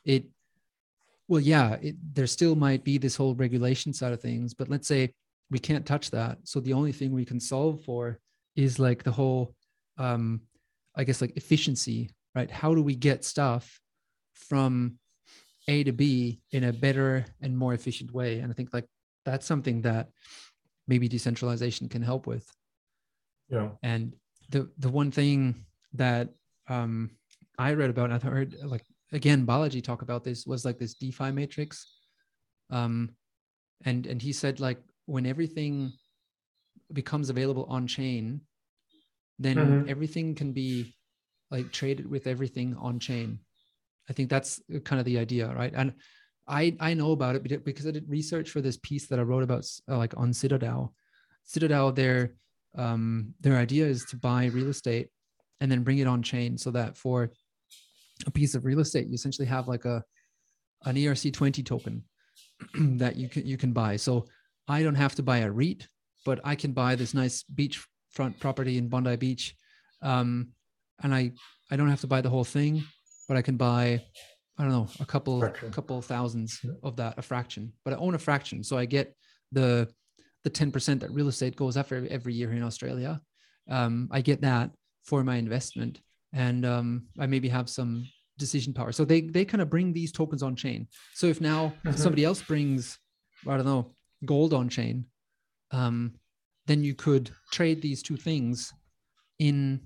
[0.06, 0.26] it.
[1.30, 4.88] Well, yeah, it, there still might be this whole regulation side of things, but let's
[4.88, 5.14] say
[5.50, 8.20] we can't touch that so the only thing we can solve for
[8.56, 9.54] is like the whole
[9.98, 10.42] um
[10.96, 13.80] i guess like efficiency right how do we get stuff
[14.50, 14.98] from
[15.68, 18.40] a to b in a better and more efficient way.
[18.40, 18.86] And i think like
[19.26, 20.10] that's something that
[20.88, 22.50] maybe decentralization can help with.
[23.50, 23.70] Yeah.
[23.84, 24.14] And
[24.50, 26.30] the the one thing that
[26.70, 27.12] um
[27.58, 30.94] i read about and i heard like again balaji talk about this was like this
[30.94, 31.86] defi matrix.
[32.70, 33.16] Um
[33.86, 35.92] and and he said like when everything
[36.94, 38.42] becomes available on chain
[39.40, 39.90] then mm-hmm.
[39.90, 40.96] everything can be
[41.52, 43.40] like traded with everything on chain
[44.10, 45.74] i think that's kind of the idea right?
[45.76, 45.94] And
[46.48, 49.44] i i know about it because i did research for this piece that i wrote
[49.44, 50.94] about uh, like on citadel.
[51.44, 52.34] Citadel their
[52.78, 55.10] um their idea is to buy real estate
[55.60, 57.32] and then bring it on chain so that for
[58.26, 60.04] a piece of real estate you essentially have like a
[60.86, 62.04] an erc20 token
[62.98, 63.96] that you can you can buy.
[63.96, 64.26] So
[64.68, 65.88] i don't have to buy a REIT
[66.28, 69.56] but I can buy this nice beachfront property in Bondi Beach,
[70.02, 70.50] um,
[71.02, 71.32] and I
[71.72, 72.84] I don't have to buy the whole thing,
[73.28, 74.02] but I can buy
[74.58, 75.72] I don't know a couple fraction.
[75.72, 79.16] couple thousands of that a fraction, but I own a fraction, so I get
[79.52, 79.88] the
[80.44, 83.22] the ten percent that real estate goes up after every year in Australia.
[83.70, 84.72] Um, I get that
[85.04, 86.02] for my investment,
[86.34, 88.92] and um, I maybe have some decision power.
[88.92, 90.88] So they they kind of bring these tokens on chain.
[91.14, 91.96] So if now mm-hmm.
[91.96, 92.98] somebody else brings
[93.48, 93.94] I don't know
[94.26, 95.06] gold on chain,
[95.72, 96.16] um,
[96.66, 98.74] then you could trade these two things
[99.40, 99.82] in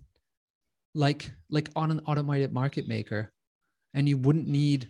[0.94, 3.32] like like on an automated market maker
[3.94, 4.90] and you wouldn't need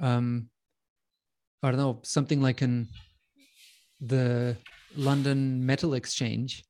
[0.00, 0.48] um
[1.62, 2.88] i don't know something like an
[4.00, 4.56] the
[4.96, 6.64] london metal exchange.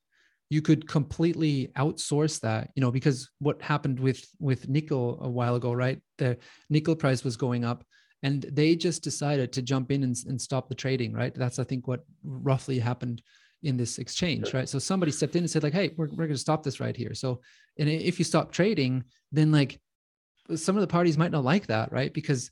[0.49, 5.55] You could completely outsource that you know because what happened with with nickel a while
[5.55, 6.01] ago right?
[6.17, 6.37] The
[6.69, 7.83] nickel price was going up
[8.23, 11.33] and they just decided to jump in and, and stop the trading right?
[11.33, 13.21] That's i think what roughly happened
[13.63, 14.69] in this exchange right?
[14.69, 16.95] So somebody stepped in and said like hey we're, we're going to stop this right
[16.95, 17.13] here.
[17.13, 17.41] So
[17.77, 19.79] and if you stop trading then like
[20.55, 22.13] some of the parties might not like that right?
[22.13, 22.51] Because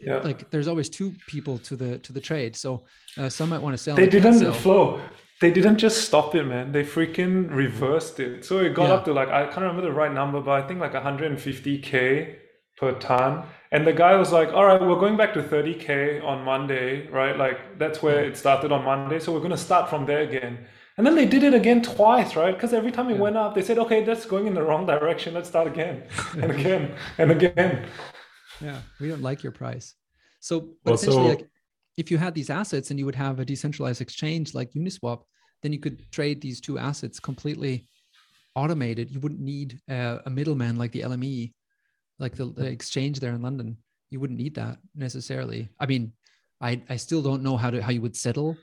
[0.00, 0.18] yeah.
[0.18, 2.56] like there's always two people to the to the trade.
[2.56, 2.84] So
[3.16, 5.00] uh, some might want to sell they didn't Flo.
[5.40, 6.72] They didn't just stop it man.
[6.72, 8.44] They freaking reversed it.
[8.44, 8.94] So it got yeah.
[8.94, 12.36] up to like i can't remember the right number but i think like 150k
[12.78, 13.44] per ton.
[13.70, 17.36] And the guy was like, all right, we're going back to 30K on Monday, right?
[17.36, 19.20] Like that's where it started on Monday.
[19.20, 20.66] So we're going to start from there again.
[20.96, 22.54] And then they did it again twice, right?
[22.54, 23.20] Because every time it yeah.
[23.20, 25.34] went up, they said, okay, that's going in the wrong direction.
[25.34, 27.86] Let's start again and again and again.
[28.60, 29.94] Yeah, we don't like your price.
[30.40, 31.48] So, but also, essentially, like,
[31.96, 35.22] if you had these assets and you would have a decentralized exchange like Uniswap,
[35.62, 37.86] then you could trade these two assets completely
[38.54, 39.10] automated.
[39.10, 41.52] You wouldn't need uh, a middleman like the LME
[42.18, 43.76] like the, the exchange there in London.
[44.10, 45.68] You wouldn't need that necessarily.
[45.78, 46.12] I mean,
[46.60, 48.56] I I still don't know how to how you would settle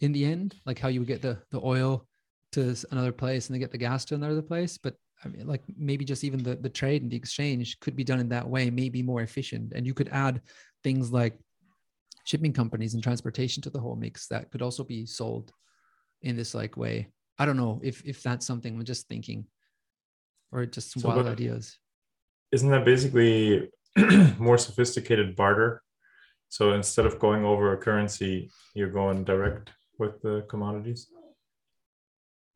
[0.00, 2.06] in the end, like how you would get the the oil
[2.52, 4.78] to another place and then get the gas to another place.
[4.78, 4.94] But
[5.24, 8.20] I mean, like maybe just even the the trade and the exchange could be done
[8.20, 9.72] in that way, maybe more efficient.
[9.74, 10.42] And you could add
[10.84, 11.38] things like
[12.24, 15.52] shipping companies and transportation to the whole mix that could also be sold
[16.22, 17.08] in this like way.
[17.38, 19.46] I don't know if if that's something I'm just thinking,
[20.52, 21.78] or just so wild ideas
[22.52, 23.70] isn't that basically
[24.38, 25.82] more sophisticated barter?
[26.48, 31.08] So instead of going over a currency, you're going direct with the commodities.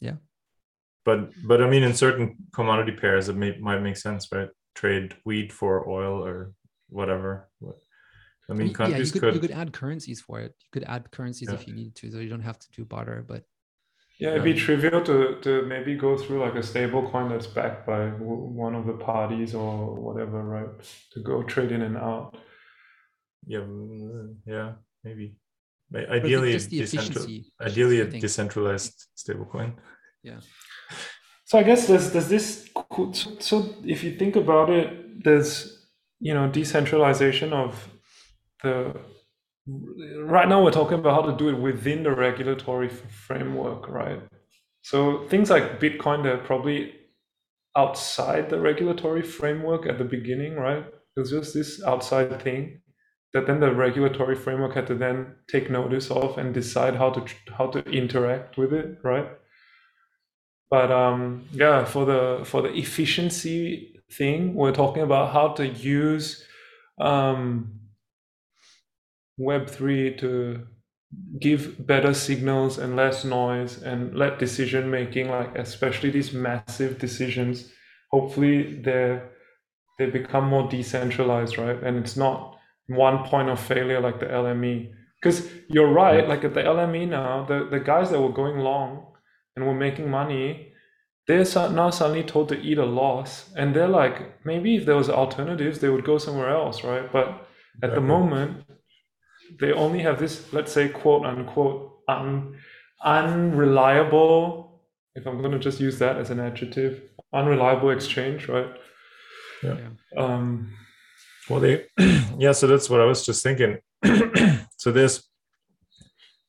[0.00, 0.16] Yeah.
[1.04, 4.48] But but I mean, in certain commodity pairs, it may, might make sense, right?
[4.74, 6.52] Trade wheat for oil or
[6.88, 7.48] whatever.
[8.48, 10.54] I mean, countries yeah, you could, could, you could add currencies for it.
[10.60, 11.54] You could add currencies yeah.
[11.54, 13.24] if you needed to, so you don't have to do barter.
[13.26, 13.44] But
[14.20, 17.86] yeah, it'd be trivial to, to maybe go through like a stable coin that's backed
[17.86, 20.68] by one of the parties or whatever, right?
[21.12, 22.36] To go trade in and out.
[23.46, 25.36] Yeah, mm, yeah, maybe.
[25.94, 29.74] Ideally, decentral, ideally a decentralized stablecoin.
[30.22, 30.40] Yeah.
[31.46, 32.68] So I guess there's there's this.
[33.40, 35.88] So if you think about it, there's
[36.20, 37.88] you know decentralization of
[38.62, 38.94] the
[40.24, 44.20] right now we're talking about how to do it within the regulatory framework, right?
[44.82, 46.94] So things like Bitcoin, they're probably
[47.76, 50.84] outside the regulatory framework at the beginning, right?
[51.16, 52.80] It's just this outside thing
[53.32, 57.24] that then the regulatory framework had to then take notice of and decide how to
[57.56, 59.28] how to interact with it, right?
[60.70, 66.44] But um, yeah, for the for the efficiency thing, we're talking about how to use
[67.00, 67.79] um,
[69.40, 70.66] Web3 to
[71.40, 77.72] give better signals and less noise and let decision making, like especially these massive decisions,
[78.10, 79.20] hopefully they
[79.98, 81.82] they become more decentralized, right?
[81.82, 84.92] And it's not one point of failure like the LME.
[85.20, 89.06] Because you're right, like at the LME now, the, the guys that were going long
[89.54, 90.72] and were making money,
[91.26, 93.50] they're now suddenly told to eat a loss.
[93.54, 97.12] And they're like, maybe if there was alternatives, they would go somewhere else, right?
[97.12, 97.46] But
[97.82, 98.64] at the moment,
[99.58, 102.56] they only have this, let's say, quote unquote, un,
[103.02, 104.80] unreliable,
[105.14, 108.70] if I'm going to just use that as an adjective, unreliable exchange, right?
[109.62, 109.76] Yeah.
[110.16, 110.72] Um,
[111.48, 111.86] well, they,
[112.38, 113.78] yeah, so that's what I was just thinking.
[114.76, 115.28] so there's,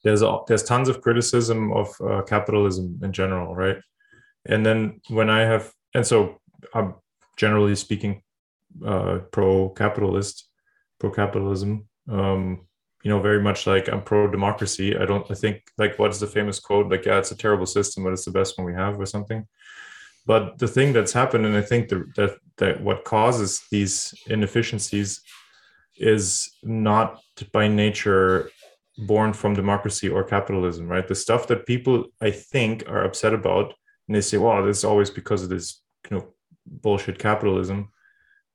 [0.04, 3.78] there's there's tons of criticism of uh, capitalism in general, right?
[4.46, 6.40] And then when I have, and so
[6.74, 6.96] I'm
[7.38, 8.24] generally speaking,
[8.86, 10.48] uh, pro-capitalist,
[11.00, 11.88] pro-capitalism.
[12.10, 12.68] Um,
[13.04, 14.98] you know, very much like I'm pro-democracy.
[14.98, 15.30] I don't.
[15.32, 16.90] I think like what's the famous quote?
[16.90, 19.48] Like, yeah, it's a terrible system, but it's the best one we have, or something.
[20.26, 25.22] But the thing that's happened, and I think the, that that what causes these inefficiencies
[25.98, 27.22] is not
[27.52, 28.50] by nature
[29.08, 31.08] born from democracy or capitalism, right?
[31.08, 33.74] The stuff that people I think are upset about,
[34.08, 36.34] and they say, "Well, this is always because of this, you know,
[36.66, 37.90] bullshit capitalism,"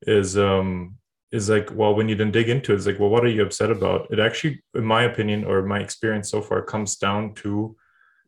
[0.03, 0.99] is um
[1.33, 3.43] is like, well, when you then dig into it, it's like, well, what are you
[3.43, 4.07] upset about?
[4.11, 7.77] It actually, in my opinion or my experience so far, comes down to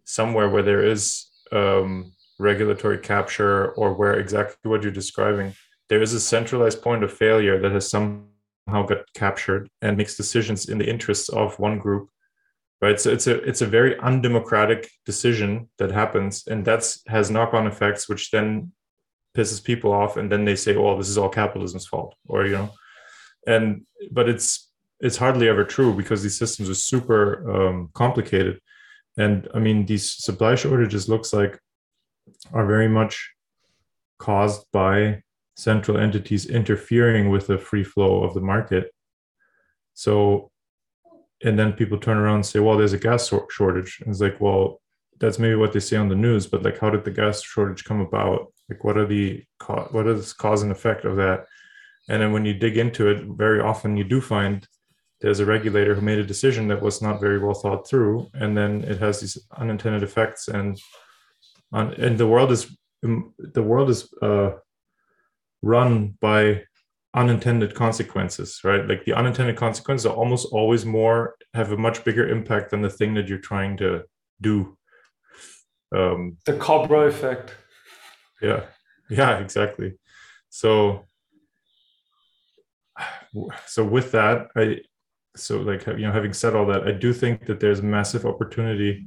[0.04, 5.54] somewhere where there is um, regulatory capture or where exactly what you're describing,
[5.88, 10.68] there is a centralized point of failure that has somehow got captured and makes decisions
[10.68, 12.10] in the interests of one group
[12.80, 17.66] right so it's a it's a very undemocratic decision that happens and that's has knock-on
[17.66, 18.70] effects which then
[19.36, 22.52] pisses people off and then they say oh this is all capitalism's fault or you
[22.52, 22.70] know
[23.48, 24.70] and but it's
[25.00, 27.22] it's hardly ever true because these systems are super
[27.54, 28.60] um, complicated.
[29.16, 31.58] And i mean these supply shortages looks like
[32.52, 33.14] are very much
[34.18, 35.22] caused by
[35.56, 38.92] central entities interfering with the free flow of the market.
[39.94, 40.50] So
[41.42, 44.00] and then people turn around and say well there's a gas shortage.
[44.00, 44.80] And it's like well
[45.20, 47.84] that's maybe what they say on the news but like how did the gas shortage
[47.84, 48.52] come about?
[48.68, 49.42] Like what are the
[49.90, 51.46] what is cause and effect of that
[52.08, 54.66] and then when you dig into it very often you do find
[55.20, 58.28] there's a regulator who made a decision that was not very well thought through.
[58.34, 60.48] And then it has these unintended effects.
[60.48, 60.80] And
[61.72, 64.50] on, and the world is the world is uh,
[65.62, 66.64] run by
[67.14, 68.86] unintended consequences right?
[68.86, 72.90] Like the unintended consequences are almost always more have a much bigger impact than the
[72.90, 74.04] thing that you're trying to
[74.40, 74.76] do.
[75.94, 77.54] Um the cobra effect.
[78.42, 78.64] Yeah.
[79.08, 79.94] Yeah exactly.
[80.50, 81.06] So
[83.66, 84.76] so with that i
[85.36, 89.04] so like you know having said all that i do think that there's massive opportunity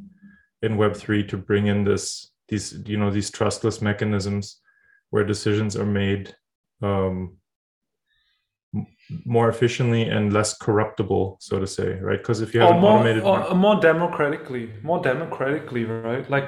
[0.61, 4.61] in web3 to bring in this these you know these trustless mechanisms
[5.09, 6.35] where decisions are made
[6.81, 7.37] um,
[9.25, 12.19] more efficiently and less corruptible so to say right?
[12.19, 16.29] Because if you have or more, automated or more democratically more democratically right?
[16.29, 16.47] Like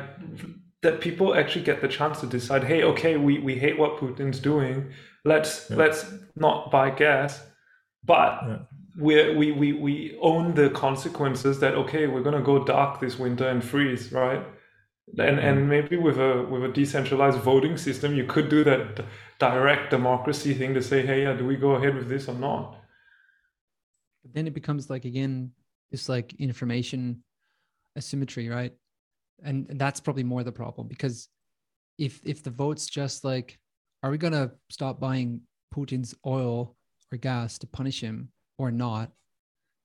[0.82, 4.39] that people actually get the chance to decide hey okay we, we hate what putin's
[4.39, 4.91] doing.
[5.26, 5.78] Let's yeah.
[5.78, 6.05] let's
[6.36, 7.41] not buy gas
[8.06, 8.58] but yeah.
[8.97, 13.47] we we we we own the consequences that okay we're gonna go dark this winter
[13.47, 14.45] and freeze right
[15.18, 15.70] and and mm-hmm.
[15.70, 19.06] maybe with a with a decentralized voting system you could do that
[19.39, 22.78] direct democracy thing to say hey yeah do we go ahead with this or not
[24.24, 25.51] but then it becomes like again
[25.91, 27.24] this like information
[27.97, 28.74] asymmetry right
[29.43, 31.28] and that's probably more the problem because
[31.97, 33.60] if if the votes just like
[34.01, 35.41] are we going to stop buying
[35.74, 36.76] putin's oil
[37.14, 39.11] or gas to punish him or not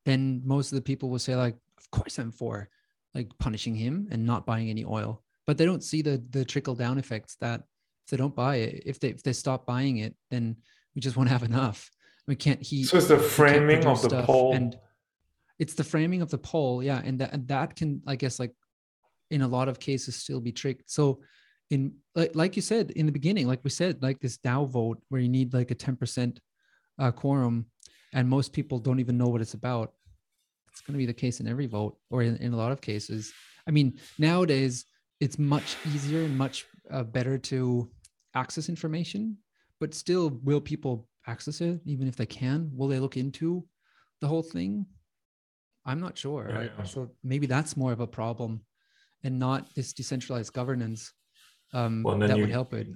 [0.04, 2.68] then most of the people will say like of course i'm for
[3.14, 5.22] like punishing him and not buying any oil.
[5.46, 7.60] But they don't see the the trickle down effects that
[8.04, 10.56] if they don't buy it if they if they stop buying it then
[10.94, 11.90] we just won't have enough.
[12.26, 14.78] We can't heat so it's the framing of the poll and
[15.58, 18.52] it's the framing of the poll yeah and that and that can i guess like
[19.30, 20.90] in a lot of cases still be tricked.
[20.90, 21.20] So
[21.70, 25.02] in like, like you said in the beginning like we said like this DAO vote
[25.08, 26.38] where you need like a 10%
[26.98, 27.66] uh, quorum
[28.12, 29.92] and most people don't even know what it's about
[30.70, 32.80] it's going to be the case in every vote or in, in a lot of
[32.80, 33.32] cases
[33.66, 34.84] i mean nowadays
[35.20, 37.90] it's much easier and much uh, better to
[38.34, 39.36] access information
[39.80, 43.64] but still will people access it even if they can will they look into
[44.20, 44.86] the whole thing
[45.84, 46.72] i'm not sure yeah, right?
[46.78, 46.84] yeah.
[46.84, 48.60] so maybe that's more of a problem
[49.24, 51.12] and not this decentralized governance
[51.72, 52.88] um, well, that you, would help it.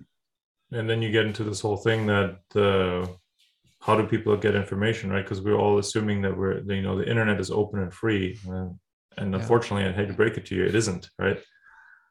[0.71, 3.07] And then you get into this whole thing that uh,
[3.83, 5.25] how do people get information, right?
[5.25, 8.79] Because we're all assuming that we're, you know, the internet is open and free, and,
[9.19, 9.41] and yeah.
[9.41, 11.39] unfortunately, I hate to break it to you, it isn't, right?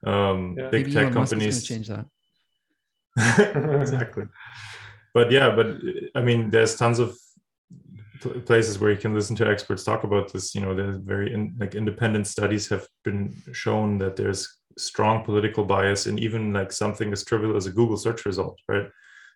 [0.06, 0.70] Um, yeah.
[0.70, 2.06] Big Maybe tech companies change that.
[3.82, 4.26] exactly.
[5.14, 5.78] But yeah, but
[6.14, 7.18] I mean, there's tons of
[8.46, 11.56] places where you can listen to experts talk about this you know there's very in,
[11.60, 17.12] like independent studies have been shown that there's strong political bias in even like something
[17.12, 18.88] as trivial as a google search result right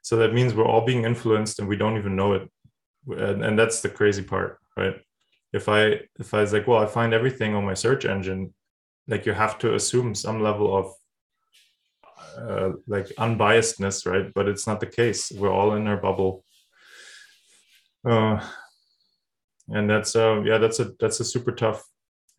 [0.05, 2.47] so that means we're all being influenced and we don't even know it.
[3.07, 4.97] And, and that's the crazy part right?
[5.51, 5.81] If i
[6.19, 8.53] if i was like well i find everything on my search engine
[9.07, 10.85] like you have to assume some level of
[12.37, 14.31] uh, like unbiasedness right?
[14.35, 15.31] But it's not the case.
[15.31, 16.43] We're all in our bubble.
[18.07, 18.37] Uh,
[19.69, 21.83] and that's uh yeah that's a that's a super tough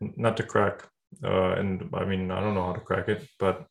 [0.00, 0.86] not to crack,
[1.24, 3.66] uh, and I mean I don't know how to crack it, but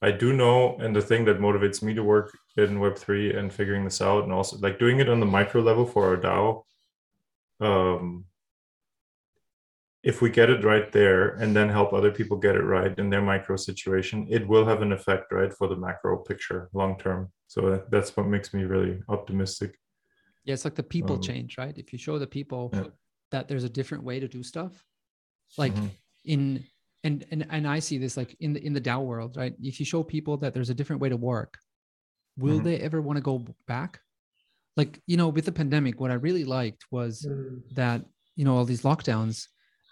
[0.00, 3.52] I do know, and the thing that motivates me to work in Web three and
[3.52, 6.62] figuring this out, and also like doing it on the micro level for our DAO.
[7.60, 8.24] Um,
[10.04, 13.10] if we get it right there and then help other people get it right in
[13.10, 17.32] their micro situation, it will have an effect, right, for the macro picture long term.
[17.48, 19.76] So that's what makes me really optimistic.
[20.44, 21.76] Yeah, it's like the people um, change, right?
[21.76, 22.84] If you show the people yeah.
[23.32, 24.84] that there's a different way to do stuff,
[25.58, 25.88] like mm-hmm.
[26.24, 26.64] in
[27.08, 29.54] and and and I see this like in the in the DAO world, right?
[29.62, 31.58] If you show people that there's a different way to work,
[32.36, 32.64] will mm-hmm.
[32.64, 34.00] they ever want to go back?
[34.76, 37.60] Like you know, with the pandemic, what I really liked was mm.
[37.74, 38.04] that
[38.36, 39.46] you know all these lockdowns.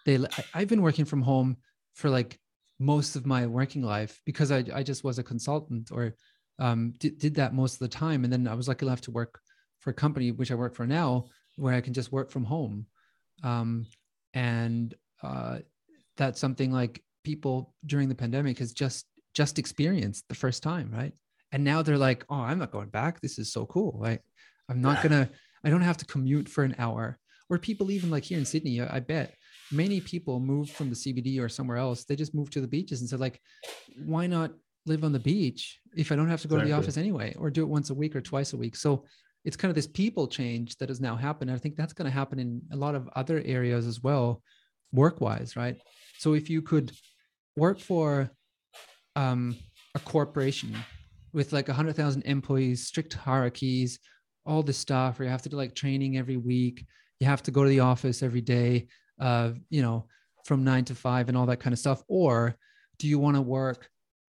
[0.04, 0.18] They
[0.54, 1.56] I've been working from home
[1.94, 2.38] for like
[2.78, 6.14] most of my working life because I I just was a consultant or
[6.58, 9.10] um, did, did that most of the time, and then I was lucky enough to
[9.10, 9.40] work
[9.80, 12.86] for a company which I work for now, where I can just work from home.
[13.42, 13.86] Um,
[14.32, 15.58] and uh,
[16.16, 21.14] that's something like people during the pandemic has just just experienced the first time right?
[21.52, 23.20] And now they're like oh i'm not going back.
[23.20, 23.92] This is so cool.
[24.08, 24.22] Right
[24.70, 25.28] i'm not gonna
[25.64, 27.18] i don't have to commute for an hour.
[27.48, 29.28] Or people even like here in sydney i bet
[29.82, 33.00] many people moved from the cbd or somewhere else they just moved to the beaches
[33.00, 33.40] and said like
[34.12, 34.50] why not
[34.90, 35.62] live on the beach
[36.02, 36.70] if i don't have to go exactly.
[36.70, 37.34] to the office anyway?
[37.38, 38.76] Or do it once a week or twice a week.
[38.76, 39.04] So
[39.46, 41.50] it's kind of this people change that has now happened.
[41.50, 44.42] I think that's going to happen in a lot of other areas as well
[44.92, 45.76] work wise right?
[46.18, 46.92] So if you could
[47.56, 48.30] work for
[49.14, 49.56] um,
[49.94, 50.76] a corporation
[51.32, 53.98] with like 100,000 employees, strict hierarchies,
[54.44, 56.86] all this stuff where you have to do like training every week,
[57.20, 58.86] you have to go to the office every day,
[59.20, 60.06] uh, you know,
[60.44, 62.02] from nine to five and all that kind of stuff?
[62.08, 62.54] Or
[62.98, 63.88] do you want to work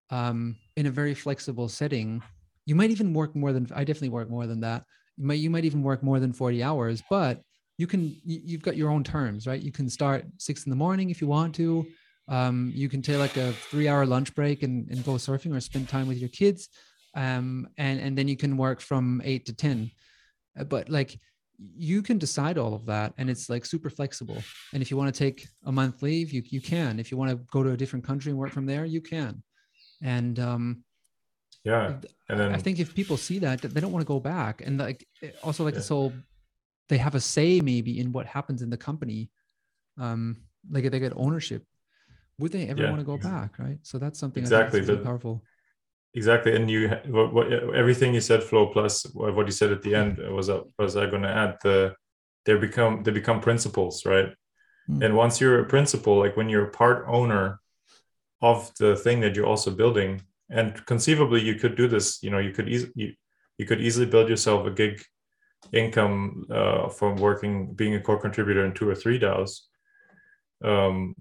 [0.09, 2.23] um, in a very flexible setting?
[2.65, 4.83] You might even work more than, I definitely work more than that.
[5.17, 7.41] You might, you might even work more than 40 hours, but
[7.77, 11.09] you can you've got your own terms right you can start six in the morning
[11.09, 11.85] if you want to
[12.27, 15.59] um, you can take like a three hour lunch break and, and go surfing or
[15.59, 16.69] spend time with your kids.
[17.15, 19.91] Um, and and then you can work from eight to ten.
[20.59, 21.19] Uh, but like
[21.75, 24.37] you can decide all of that and it's like super flexible.
[24.73, 26.99] And if you want to take a month leave you, you can.
[26.99, 29.41] If you want to go to a different country and work from there you can.
[30.03, 30.83] And um
[31.63, 31.95] yeah
[32.29, 34.61] and then i think if people see that they don't want to go back.
[34.63, 35.07] And like
[35.41, 35.79] also like yeah.
[35.79, 36.13] this whole
[36.89, 39.31] they have a say maybe in what happens in the company.
[39.97, 40.37] Um
[40.69, 41.63] like they get ownership
[42.39, 42.89] would they ever yeah.
[42.89, 43.79] want to go back right?
[43.83, 44.79] So that's something exactly.
[44.79, 45.43] that's really powerful.
[46.13, 46.55] Exactly.
[46.55, 50.17] And you what, what, everything you said Flo plus what you said at the end
[50.33, 51.93] was uh, was i going to add the
[52.45, 54.29] they become they become principals right?
[54.89, 55.03] Mm.
[55.03, 57.59] and once you're a principal like when you're a part owner
[58.41, 62.39] of the thing that you're also building and conceivably you could do this you know
[62.39, 63.13] you could easily you,
[63.57, 65.03] you could easily build yourself a gig
[65.73, 69.61] income uh, from working being a core contributor in two or three DAOs,
[70.63, 71.15] um,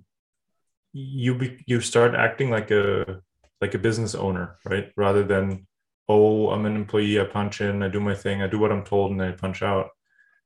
[0.97, 3.21] you be, you start acting like a
[3.61, 4.93] like a business owner, right?
[4.97, 5.67] Rather than
[6.09, 8.85] oh, I'm an employee, I punch in, I do my thing, I do what I'm
[8.85, 9.91] told, and I punch out.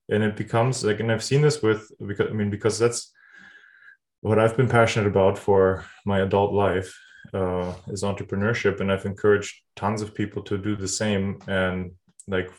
[0.09, 3.13] And it becomes like, and I've seen this with because I mean because that's
[4.23, 6.99] what I've been passionate about for my adult life
[7.33, 11.39] uh, is entrepreneurship, and I've encouraged tons of people to do the same.
[11.47, 11.93] And
[12.27, 12.51] like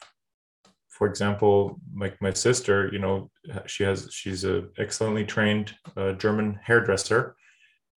[0.88, 3.30] for example, like my sister, you know,
[3.66, 7.36] she has she's a excellently trained uh, German hairdresser.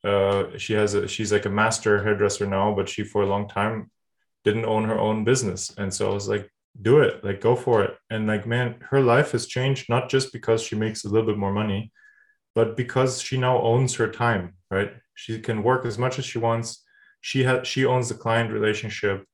[0.04, 3.48] Uh, she has a she's like a master hairdresser now, but she for a long
[3.48, 3.90] time
[4.44, 6.50] didn't own her own business, and so I was like,
[6.80, 7.96] do it, like go for it.
[8.10, 11.38] And like, man, her life has changed not just because she makes a little bit
[11.38, 11.92] more money,
[12.54, 14.54] but because she now owns her time.
[14.70, 14.92] Right?
[15.14, 16.82] She can work as much as she wants.
[17.20, 19.24] She has she owns the client relationship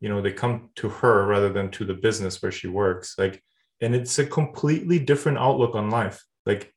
[0.00, 3.42] you know they come to her rather than to the business where she works like
[3.80, 6.72] and it's a completely different outlook on life like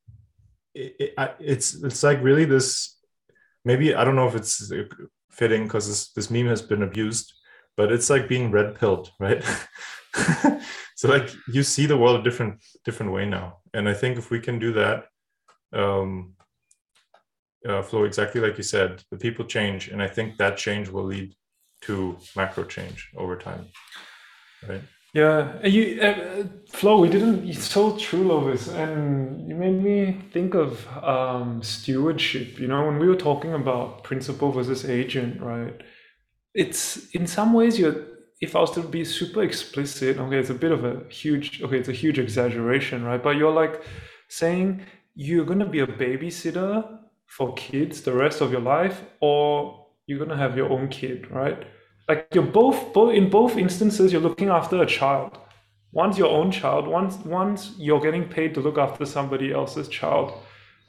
[0.74, 2.98] it, it, it's it's like really this
[3.64, 4.72] maybe i don't know if it's
[5.32, 7.34] fitting because this, this meme has been abused
[7.78, 9.44] but it's like being red pilled right?
[11.02, 13.58] So like you see the world a different different way now.
[13.74, 15.06] And i think if we can do that
[15.74, 16.36] um
[17.68, 21.06] uh, Flo exactly like you said the people change and i think that change will
[21.06, 21.34] lead
[21.88, 23.66] to macro change over time
[24.68, 24.84] right
[25.14, 30.54] yeah you uh, Flo we didn't it's so true lovis and you made me think
[30.54, 35.82] of um, stewardship you know when we were talking about principal versus agent right
[36.54, 38.06] it's in some ways you're
[38.42, 41.78] if i was to be super explicit okay it's a bit of a huge okay
[41.78, 43.84] it's a huge exaggeration right but you're like
[44.30, 44.86] saying
[45.16, 49.82] you're to be a babysitter for kids the rest of your life or
[50.12, 51.64] you're to have your own kid, right?
[52.12, 55.38] Like you're both, both in both instances, you're looking after a child.
[55.94, 56.86] One's your own child.
[56.86, 60.34] Once, once you're getting paid to look after somebody else's child.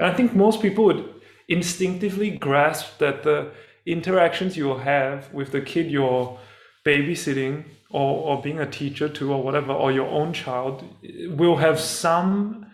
[0.01, 1.15] And I think most people would,
[1.49, 3.53] instinctively grasp that the
[3.87, 6.41] interactions you'll have with the kid you're
[6.85, 10.85] babysitting or, or being a teacher to or whatever or your own child
[11.39, 12.67] will have some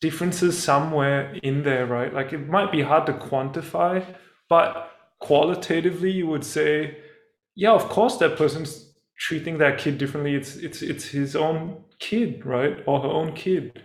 [0.00, 4.04] differences somewhere in there right like it might be hard to quantify
[4.48, 6.96] but qualitatively you would say
[7.60, 12.44] yeah of course that person's treating that kid differently it's it's it's his own kid
[12.46, 13.82] right or her own kid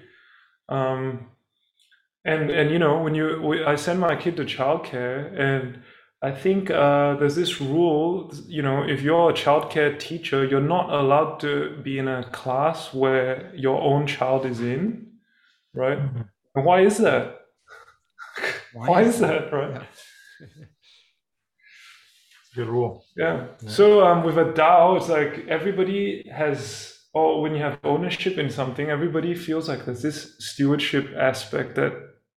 [0.69, 1.27] um
[2.23, 5.79] and and you know when you i send my kid to childcare and
[6.21, 10.89] I think uh, there's this rule, you know, if you're a childcare teacher, you're not
[10.89, 15.11] allowed to be in a class where your own child is in,
[15.75, 15.99] right?
[15.99, 16.21] Mm-hmm.
[16.55, 17.41] And why is that?
[18.73, 19.75] Why, why is that, right?
[19.75, 19.83] Yeah.
[22.55, 23.05] Good rule.
[23.17, 23.47] Yeah.
[23.61, 23.69] yeah.
[23.69, 28.49] So um, with a DAO, it's like everybody has, or when you have ownership in
[28.49, 31.93] something, everybody feels like there's this stewardship aspect that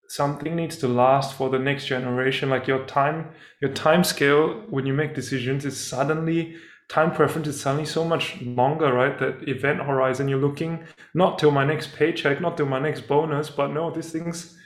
[0.08, 3.28] something needs to last for the next generation like your time
[3.60, 6.56] your time scale when you make decisions is suddenly
[6.88, 10.82] time preference is suddenly so much longer right that event horizon you're looking
[11.14, 14.56] not till my next paycheck not till my next bonus but no this thing's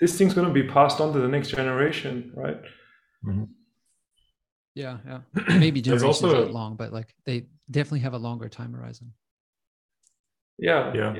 [0.00, 2.62] this thing's going to be passed on to the next generation right
[3.26, 3.44] mm-hmm.
[4.74, 5.20] Yeah yeah
[5.58, 9.12] maybe generations also, not long but like they definitely have a longer time horizon
[10.58, 11.16] yeah yeah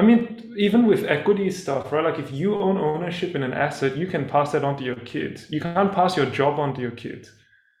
[0.00, 2.02] I mean, even with equity stuff, right?
[2.02, 4.96] Like if you own ownership in an asset, you can pass that on to your
[4.96, 5.44] kids.
[5.50, 7.30] You can't pass your job on to your kids.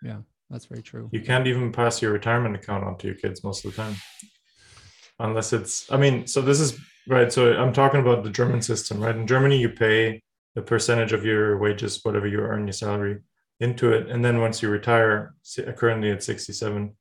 [0.02, 0.18] Yeah,
[0.50, 1.08] that's very true.
[1.12, 3.96] You can't even pass your retirement account on to your kids most of the time.
[5.18, 7.32] Unless it's, I mean, so this is right.
[7.32, 9.16] So I'm talking about the German system, right?
[9.16, 10.20] In Germany, you pay
[10.56, 13.20] a percentage of your wages, whatever you earn, your salary,
[13.60, 14.08] into it.
[14.08, 16.94] And then once you retire, uh, currently at 67,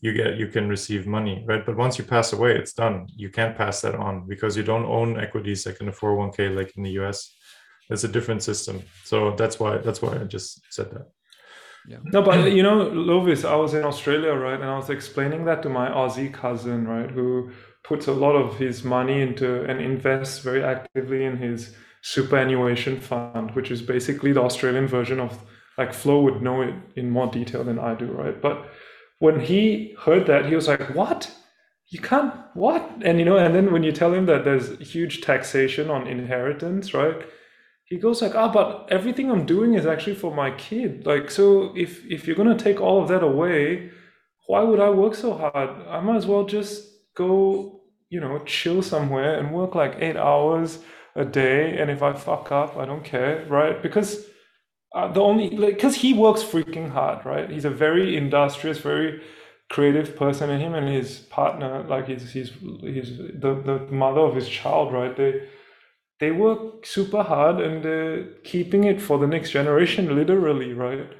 [0.00, 1.64] you get you can receive money right?
[1.64, 3.06] But once you pass away it's done.
[3.16, 6.76] You can't pass that on because you don't own equities like in a 401k like
[6.76, 7.34] in the us
[7.88, 8.82] it's a different system.
[9.04, 11.06] So that's why that's why i just said that.
[11.88, 11.98] Yeah.
[12.12, 15.62] No, but you know, Lovis, I was in Australia, right, and I was explaining that
[15.62, 17.52] to my Aussie cousin, right, who
[17.84, 23.52] puts a lot of his money into and invests very actively in his superannuation fund,
[23.52, 25.38] which is basically the Australian version of
[25.78, 28.40] like Flo would know it in more detail than I do, right?
[28.40, 28.68] But
[29.18, 31.30] when he heard that, he was like, "What?
[31.88, 35.20] You can't what?" And you know, and then when you tell him that there's huge
[35.22, 37.16] taxation on inheritance, right?
[37.84, 41.06] He goes like, "Ah, but everything I'm doing is actually for my kid.
[41.06, 43.90] Like, so if if you're gonna take all of that away,
[44.46, 45.70] why would I work so hard?
[45.88, 50.78] I might as well just go, you know, chill somewhere and work like eight hours
[51.14, 51.78] a day.
[51.78, 53.82] And if I fuck up, I don't care, right?
[53.82, 54.26] Because
[54.96, 57.50] uh, the only like because like, he works freaking hard, right?
[57.50, 59.22] He's a very industrious, very
[59.68, 64.34] creative person, and him and his partner, like he's he's he's the the mother of
[64.34, 65.14] his child, right?
[65.14, 65.48] They
[66.18, 71.10] they work super hard and they're keeping it for the next generation, literally, right?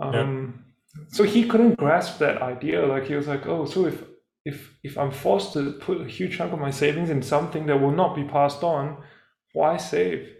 [0.00, 0.64] Um,
[0.96, 1.04] yeah.
[1.10, 2.84] So he couldn't grasp that idea.
[2.84, 4.02] Like he was like, oh, so if
[4.44, 7.80] if if I'm forced to put a huge chunk of my savings in something that
[7.80, 8.96] will not be passed on,
[9.52, 10.34] why save?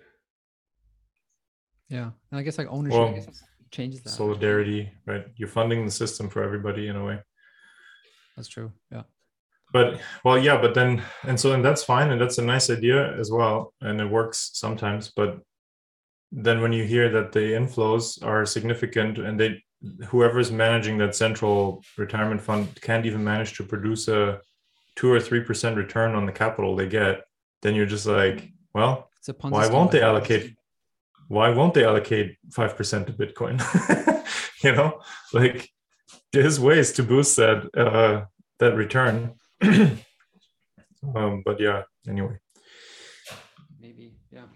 [1.88, 3.24] Yeah, and I guess like ownership well,
[3.70, 4.10] changes that.
[4.10, 5.26] Solidarity, right?
[5.36, 7.18] You're funding the system for everybody in a way.
[8.36, 8.72] That's true.
[8.90, 9.02] Yeah.
[9.72, 13.18] But well, yeah, but then and so and that's fine, and that's a nice idea
[13.18, 15.12] as well, and it works sometimes.
[15.14, 15.40] But
[16.32, 19.62] then when you hear that the inflows are significant and they
[20.06, 24.40] whoever's managing that central retirement fund can't even manage to produce a
[24.96, 27.22] two or three percent return on the capital they get,
[27.62, 29.10] then you're just like, well,
[29.42, 30.54] why won't they allocate
[31.28, 33.56] why won't they allocate 5% to bitcoin?
[34.64, 35.00] You know
[35.32, 35.70] like
[36.32, 38.26] there's ways to boost that uh
[38.58, 39.34] that return.
[41.14, 42.36] Um but yeah anyway.
[43.80, 44.48] Maybe yeah.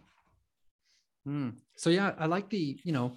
[1.24, 1.50] Hmm.
[1.76, 3.12] so yeah i like the you know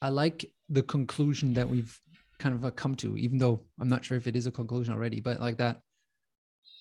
[0.00, 1.98] i like the conclusion that we've
[2.38, 4.94] kind of uh, come to even though i'm not sure if it is a conclusion
[4.94, 5.82] already but like that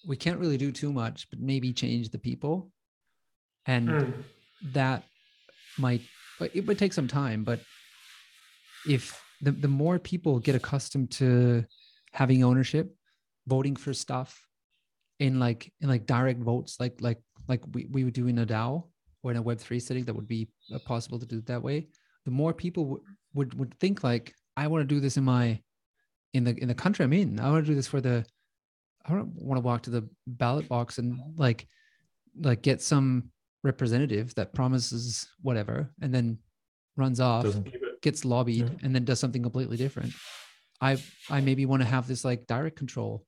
[0.07, 2.71] we can't really do too much but maybe change the people.
[3.65, 4.13] And mm.
[4.73, 5.03] that
[5.80, 6.01] might
[6.53, 7.59] it would take some time but
[8.88, 11.63] if the, the more people get accustomed to
[12.13, 12.95] having ownership
[13.47, 14.41] voting for stuff
[15.19, 18.45] in like in like direct votes like like like we, we would do in a
[18.45, 18.84] dao
[19.23, 21.88] or in a web3 setting that would be uh, possible to do it that way
[22.25, 23.03] the more people w-
[23.34, 25.59] would would think like i want to do this in my
[26.34, 27.39] in the in the country i'm in.
[27.39, 28.25] I want to do this for the
[29.05, 31.67] i don't want to walk to the ballot box and like
[32.39, 33.32] like get some
[33.64, 36.38] representative that promises whatever and then
[36.95, 37.45] runs off,
[38.01, 38.76] gets lobbied, yeah.
[38.84, 40.14] and then does something completely different.
[40.82, 40.97] I
[41.30, 43.26] I maybe want to have this like direct control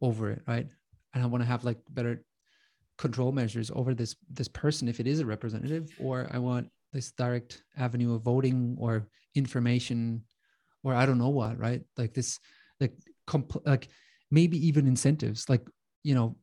[0.00, 0.66] over it, right?
[1.14, 2.24] And I want to have like better
[2.98, 7.12] control measures over this this person if it is a representative, or I want this
[7.12, 10.24] direct avenue of voting or information
[10.84, 11.82] or I don't know what, right?
[11.96, 12.38] Like this,
[12.80, 12.94] like,
[13.28, 13.88] compl- like
[14.30, 15.48] maybe even incentives.
[15.48, 15.62] Like,
[16.02, 16.36] you know,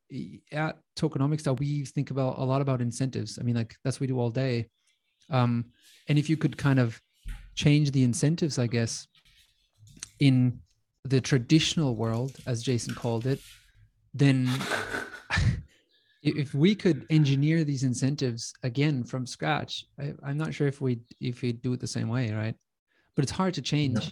[0.51, 3.38] at tokenomics that we think about a lot about incentives.
[3.39, 4.70] I mean, like that's what we do all day.
[5.30, 5.66] Um,
[6.07, 7.01] and if you could kind of
[7.55, 9.07] change the incentives, I guess,
[10.20, 10.60] in
[11.03, 13.41] the traditional world, as Jason called it,
[14.14, 14.49] then
[16.24, 20.99] if we could engineer these incentives again from scratch, I, am not sure if we
[21.20, 22.55] if we do it the same way, right?
[23.16, 24.10] But it's hard to change yeah.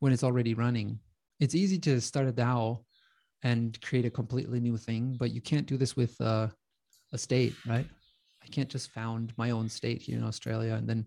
[0.00, 0.98] when it's already running.
[1.40, 2.85] It's easy to start a DAO
[3.42, 6.48] and create a completely new thing, but you can't do this with uh,
[7.12, 7.86] a state, right?
[8.42, 11.06] I can't just found my own state here in Australia and then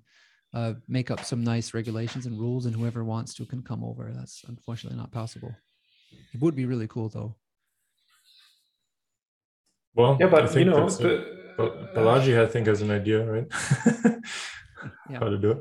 [0.54, 4.12] uh, make up some nice regulations and rules, and whoever wants to can come over.
[4.14, 5.54] That's unfortunately not possible.
[6.34, 7.36] It would be really cool, though.
[9.94, 11.40] Well, yeah, but you know, the,
[11.96, 13.48] Balaji, I think, has an idea, right?
[15.10, 15.20] yeah.
[15.20, 15.58] How to do it.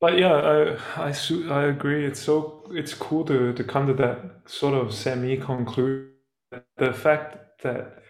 [0.00, 1.14] But yeah, I I,
[1.50, 2.06] I agree.
[2.06, 6.12] It's so it's cool to to come to that sort of semi conclusion.
[6.78, 8.02] The fact that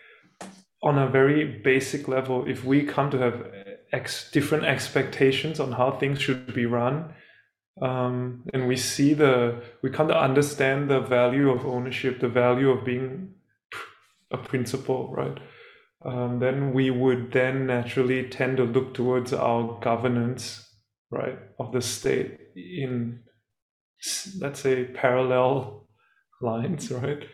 [0.82, 3.47] on a very basic level, if we come to have
[3.93, 7.14] ex- different expectations on how things should be run,
[7.82, 12.70] um, and we see the we come to understand the value of ownership, the value
[12.70, 13.34] of being
[14.30, 15.38] a principal, right?
[16.05, 20.70] Um, then we would then naturally tend to look towards our governance,
[21.11, 23.21] right, of the state in
[24.41, 25.89] let's say parallel
[26.41, 27.25] lines, right?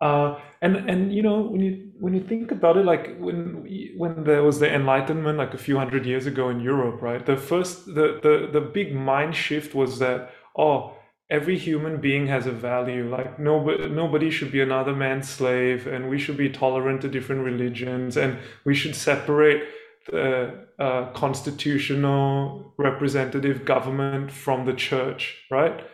[0.00, 3.64] Uh, and and you know when you when you think about it, like when
[3.96, 7.24] when there was the Enlightenment, like a few hundred years ago in Europe, right?
[7.24, 10.96] The first the the the big mind shift was that oh
[11.30, 16.08] every human being has a value like nobody nobody should be another man's slave and
[16.08, 19.64] we should be tolerant to different religions and we should separate
[20.10, 25.84] the uh, constitutional representative government from the church right?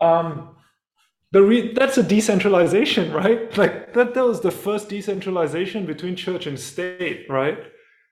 [0.00, 0.54] Um
[1.30, 3.56] the re- that's a decentralization right?
[3.56, 7.58] Like that, that was the first decentralization between church and state right?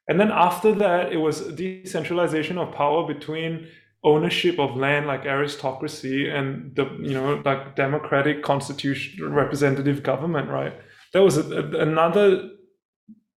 [0.08, 3.68] And then after that it was decentralization of power between
[4.04, 10.74] ownership of land like aristocracy and the you know like democratic constitution representative government right?
[11.12, 12.50] That was a, a, another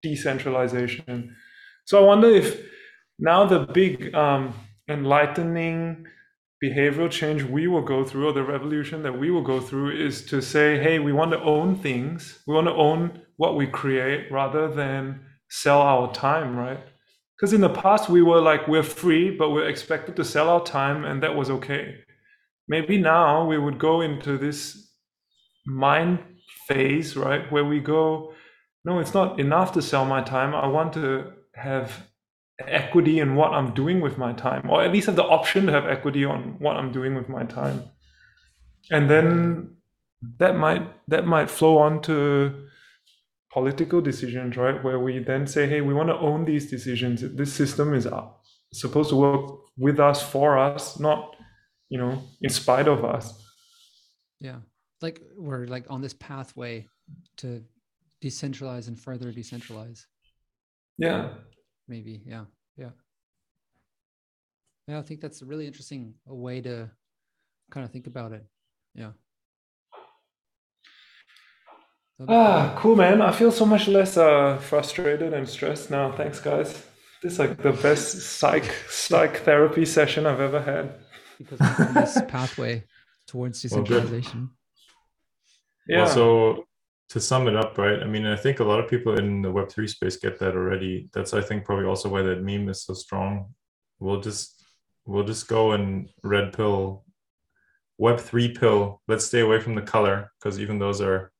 [0.01, 1.35] decentralization
[1.89, 2.47] so i wonder if
[3.19, 4.53] now the big um,
[4.89, 6.05] enlightening
[6.63, 10.25] behavioral change we will go through or the revolution that we will go through is
[10.25, 12.39] to say hey we want to own things.
[12.45, 16.79] We want to own what we create rather than sell our time right?
[17.37, 20.63] Because in the past we were like we're free but we're expected to sell our
[20.63, 21.95] time and that was okay.
[22.67, 24.91] Maybe now we would go into this
[25.65, 26.19] mind
[26.67, 28.33] phase right where we go
[28.85, 30.53] no it's not enough to sell my time.
[30.53, 32.07] I want to have
[32.67, 35.71] equity in what i'm doing with my time or at least have the option to
[35.71, 37.83] have equity on what i'm doing with my time
[38.91, 39.75] and then
[40.37, 42.67] that might that might flow on to
[43.51, 44.83] political decisions, right?
[44.83, 47.21] Where we then say, hey, we want to own these decisions.
[47.35, 48.27] This system is uh,
[48.73, 51.35] supposed to work with us, for us, not,
[51.89, 53.33] you know, in spite of us.
[54.39, 54.57] Yeah.
[55.01, 56.85] Like we're like on this pathway
[57.37, 57.63] to
[58.23, 60.03] decentralize and further decentralize.
[60.97, 61.29] Yeah.
[61.89, 62.21] Maybe.
[62.25, 62.45] Yeah.
[62.77, 62.91] Yeah.
[64.87, 64.99] Yeah.
[64.99, 66.89] I think that's a really interesting way to
[67.71, 68.45] kind of think about it.
[68.93, 69.11] Yeah.
[72.27, 73.21] Ah, cool, man.
[73.21, 76.11] I feel so much less uh, frustrated and stressed now.
[76.11, 76.85] Thanks, guys.
[77.23, 80.95] This is like the best psych psych therapy session I've ever had.
[81.37, 82.83] Because of this pathway
[83.25, 84.49] towards decentralization.
[85.87, 86.03] Well, yeah.
[86.03, 86.67] Well, so
[87.09, 88.01] to sum it up, right?
[88.01, 90.55] I mean, I think a lot of people in the Web three space get that
[90.55, 91.09] already.
[91.13, 93.53] That's I think probably also why that meme is so strong.
[93.99, 94.63] We'll just
[95.05, 97.03] we'll just go and red pill,
[97.97, 99.01] Web three pill.
[99.07, 101.31] Let's stay away from the color because even those are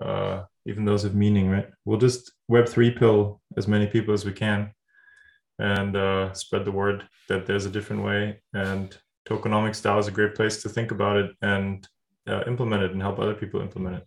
[0.00, 1.68] uh, even those have meaning, right?
[1.84, 4.72] We'll just Web3 pill as many people as we can
[5.58, 8.40] and uh, spread the word that there's a different way.
[8.52, 8.96] And
[9.28, 11.86] tokenomics DAO is a great place to think about it and
[12.28, 14.06] uh, implement it and help other people implement it.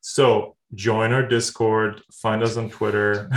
[0.00, 3.28] So join our Discord, find us on Twitter,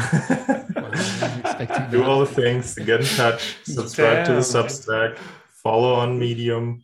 [1.92, 4.26] do all the things get in touch, subscribe Damn.
[4.28, 5.18] to the Substack,
[5.64, 6.84] follow on Medium,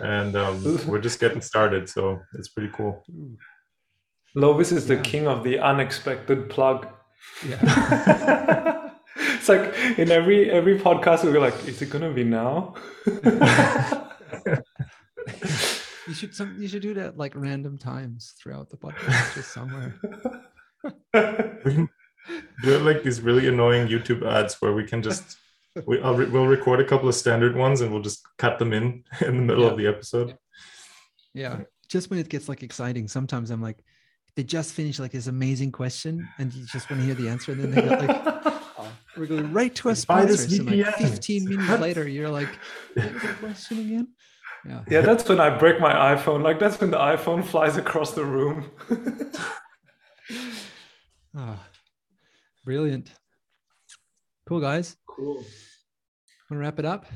[0.00, 1.88] and um, we're just getting started.
[1.88, 3.04] So it's pretty cool.
[4.36, 5.02] Lovis is the yeah.
[5.02, 6.86] king of the unexpected plug.
[7.46, 8.90] Yeah.
[9.16, 12.74] it's like in every every podcast we are like, is it gonna be now?
[16.10, 19.94] you should some you should do that like random times throughout the podcast, just somewhere.
[21.64, 21.88] We can
[22.64, 25.38] do it like these really annoying YouTube ads where we can just
[25.86, 28.72] we I'll re- we'll record a couple of standard ones and we'll just cut them
[28.72, 29.70] in in the middle yeah.
[29.70, 30.36] of the episode.
[31.32, 33.78] Yeah, just when it gets like exciting, sometimes I'm like,
[34.34, 37.52] they just finished like this amazing question, and you just want to hear the answer,
[37.52, 38.56] and then they got like.
[38.82, 40.62] Oh, we're going right to a sponsor.
[40.64, 42.48] Like 15 minutes later, you're like,
[43.38, 44.08] question again?
[44.66, 44.84] Yeah.
[44.90, 46.42] yeah, that's when I break my iPhone.
[46.42, 48.70] Like that's when the iPhone flies across the room.
[51.36, 51.58] oh,
[52.64, 53.10] brilliant.
[54.46, 54.96] Cool, guys.
[55.06, 55.36] Cool.
[55.36, 55.44] Want
[56.50, 57.06] to wrap it up?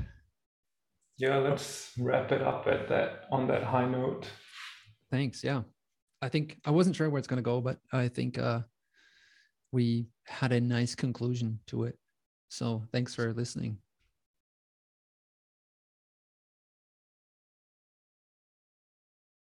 [1.19, 4.27] Yeah, let's wrap it up at that on that high note.
[5.11, 5.45] Thanks.
[5.45, 5.63] Yeah.
[6.23, 8.61] I think I wasn't sure where it's going to go, but I think uh,
[9.73, 11.99] we had a nice conclusion to it.
[12.49, 13.79] So thanks for listening.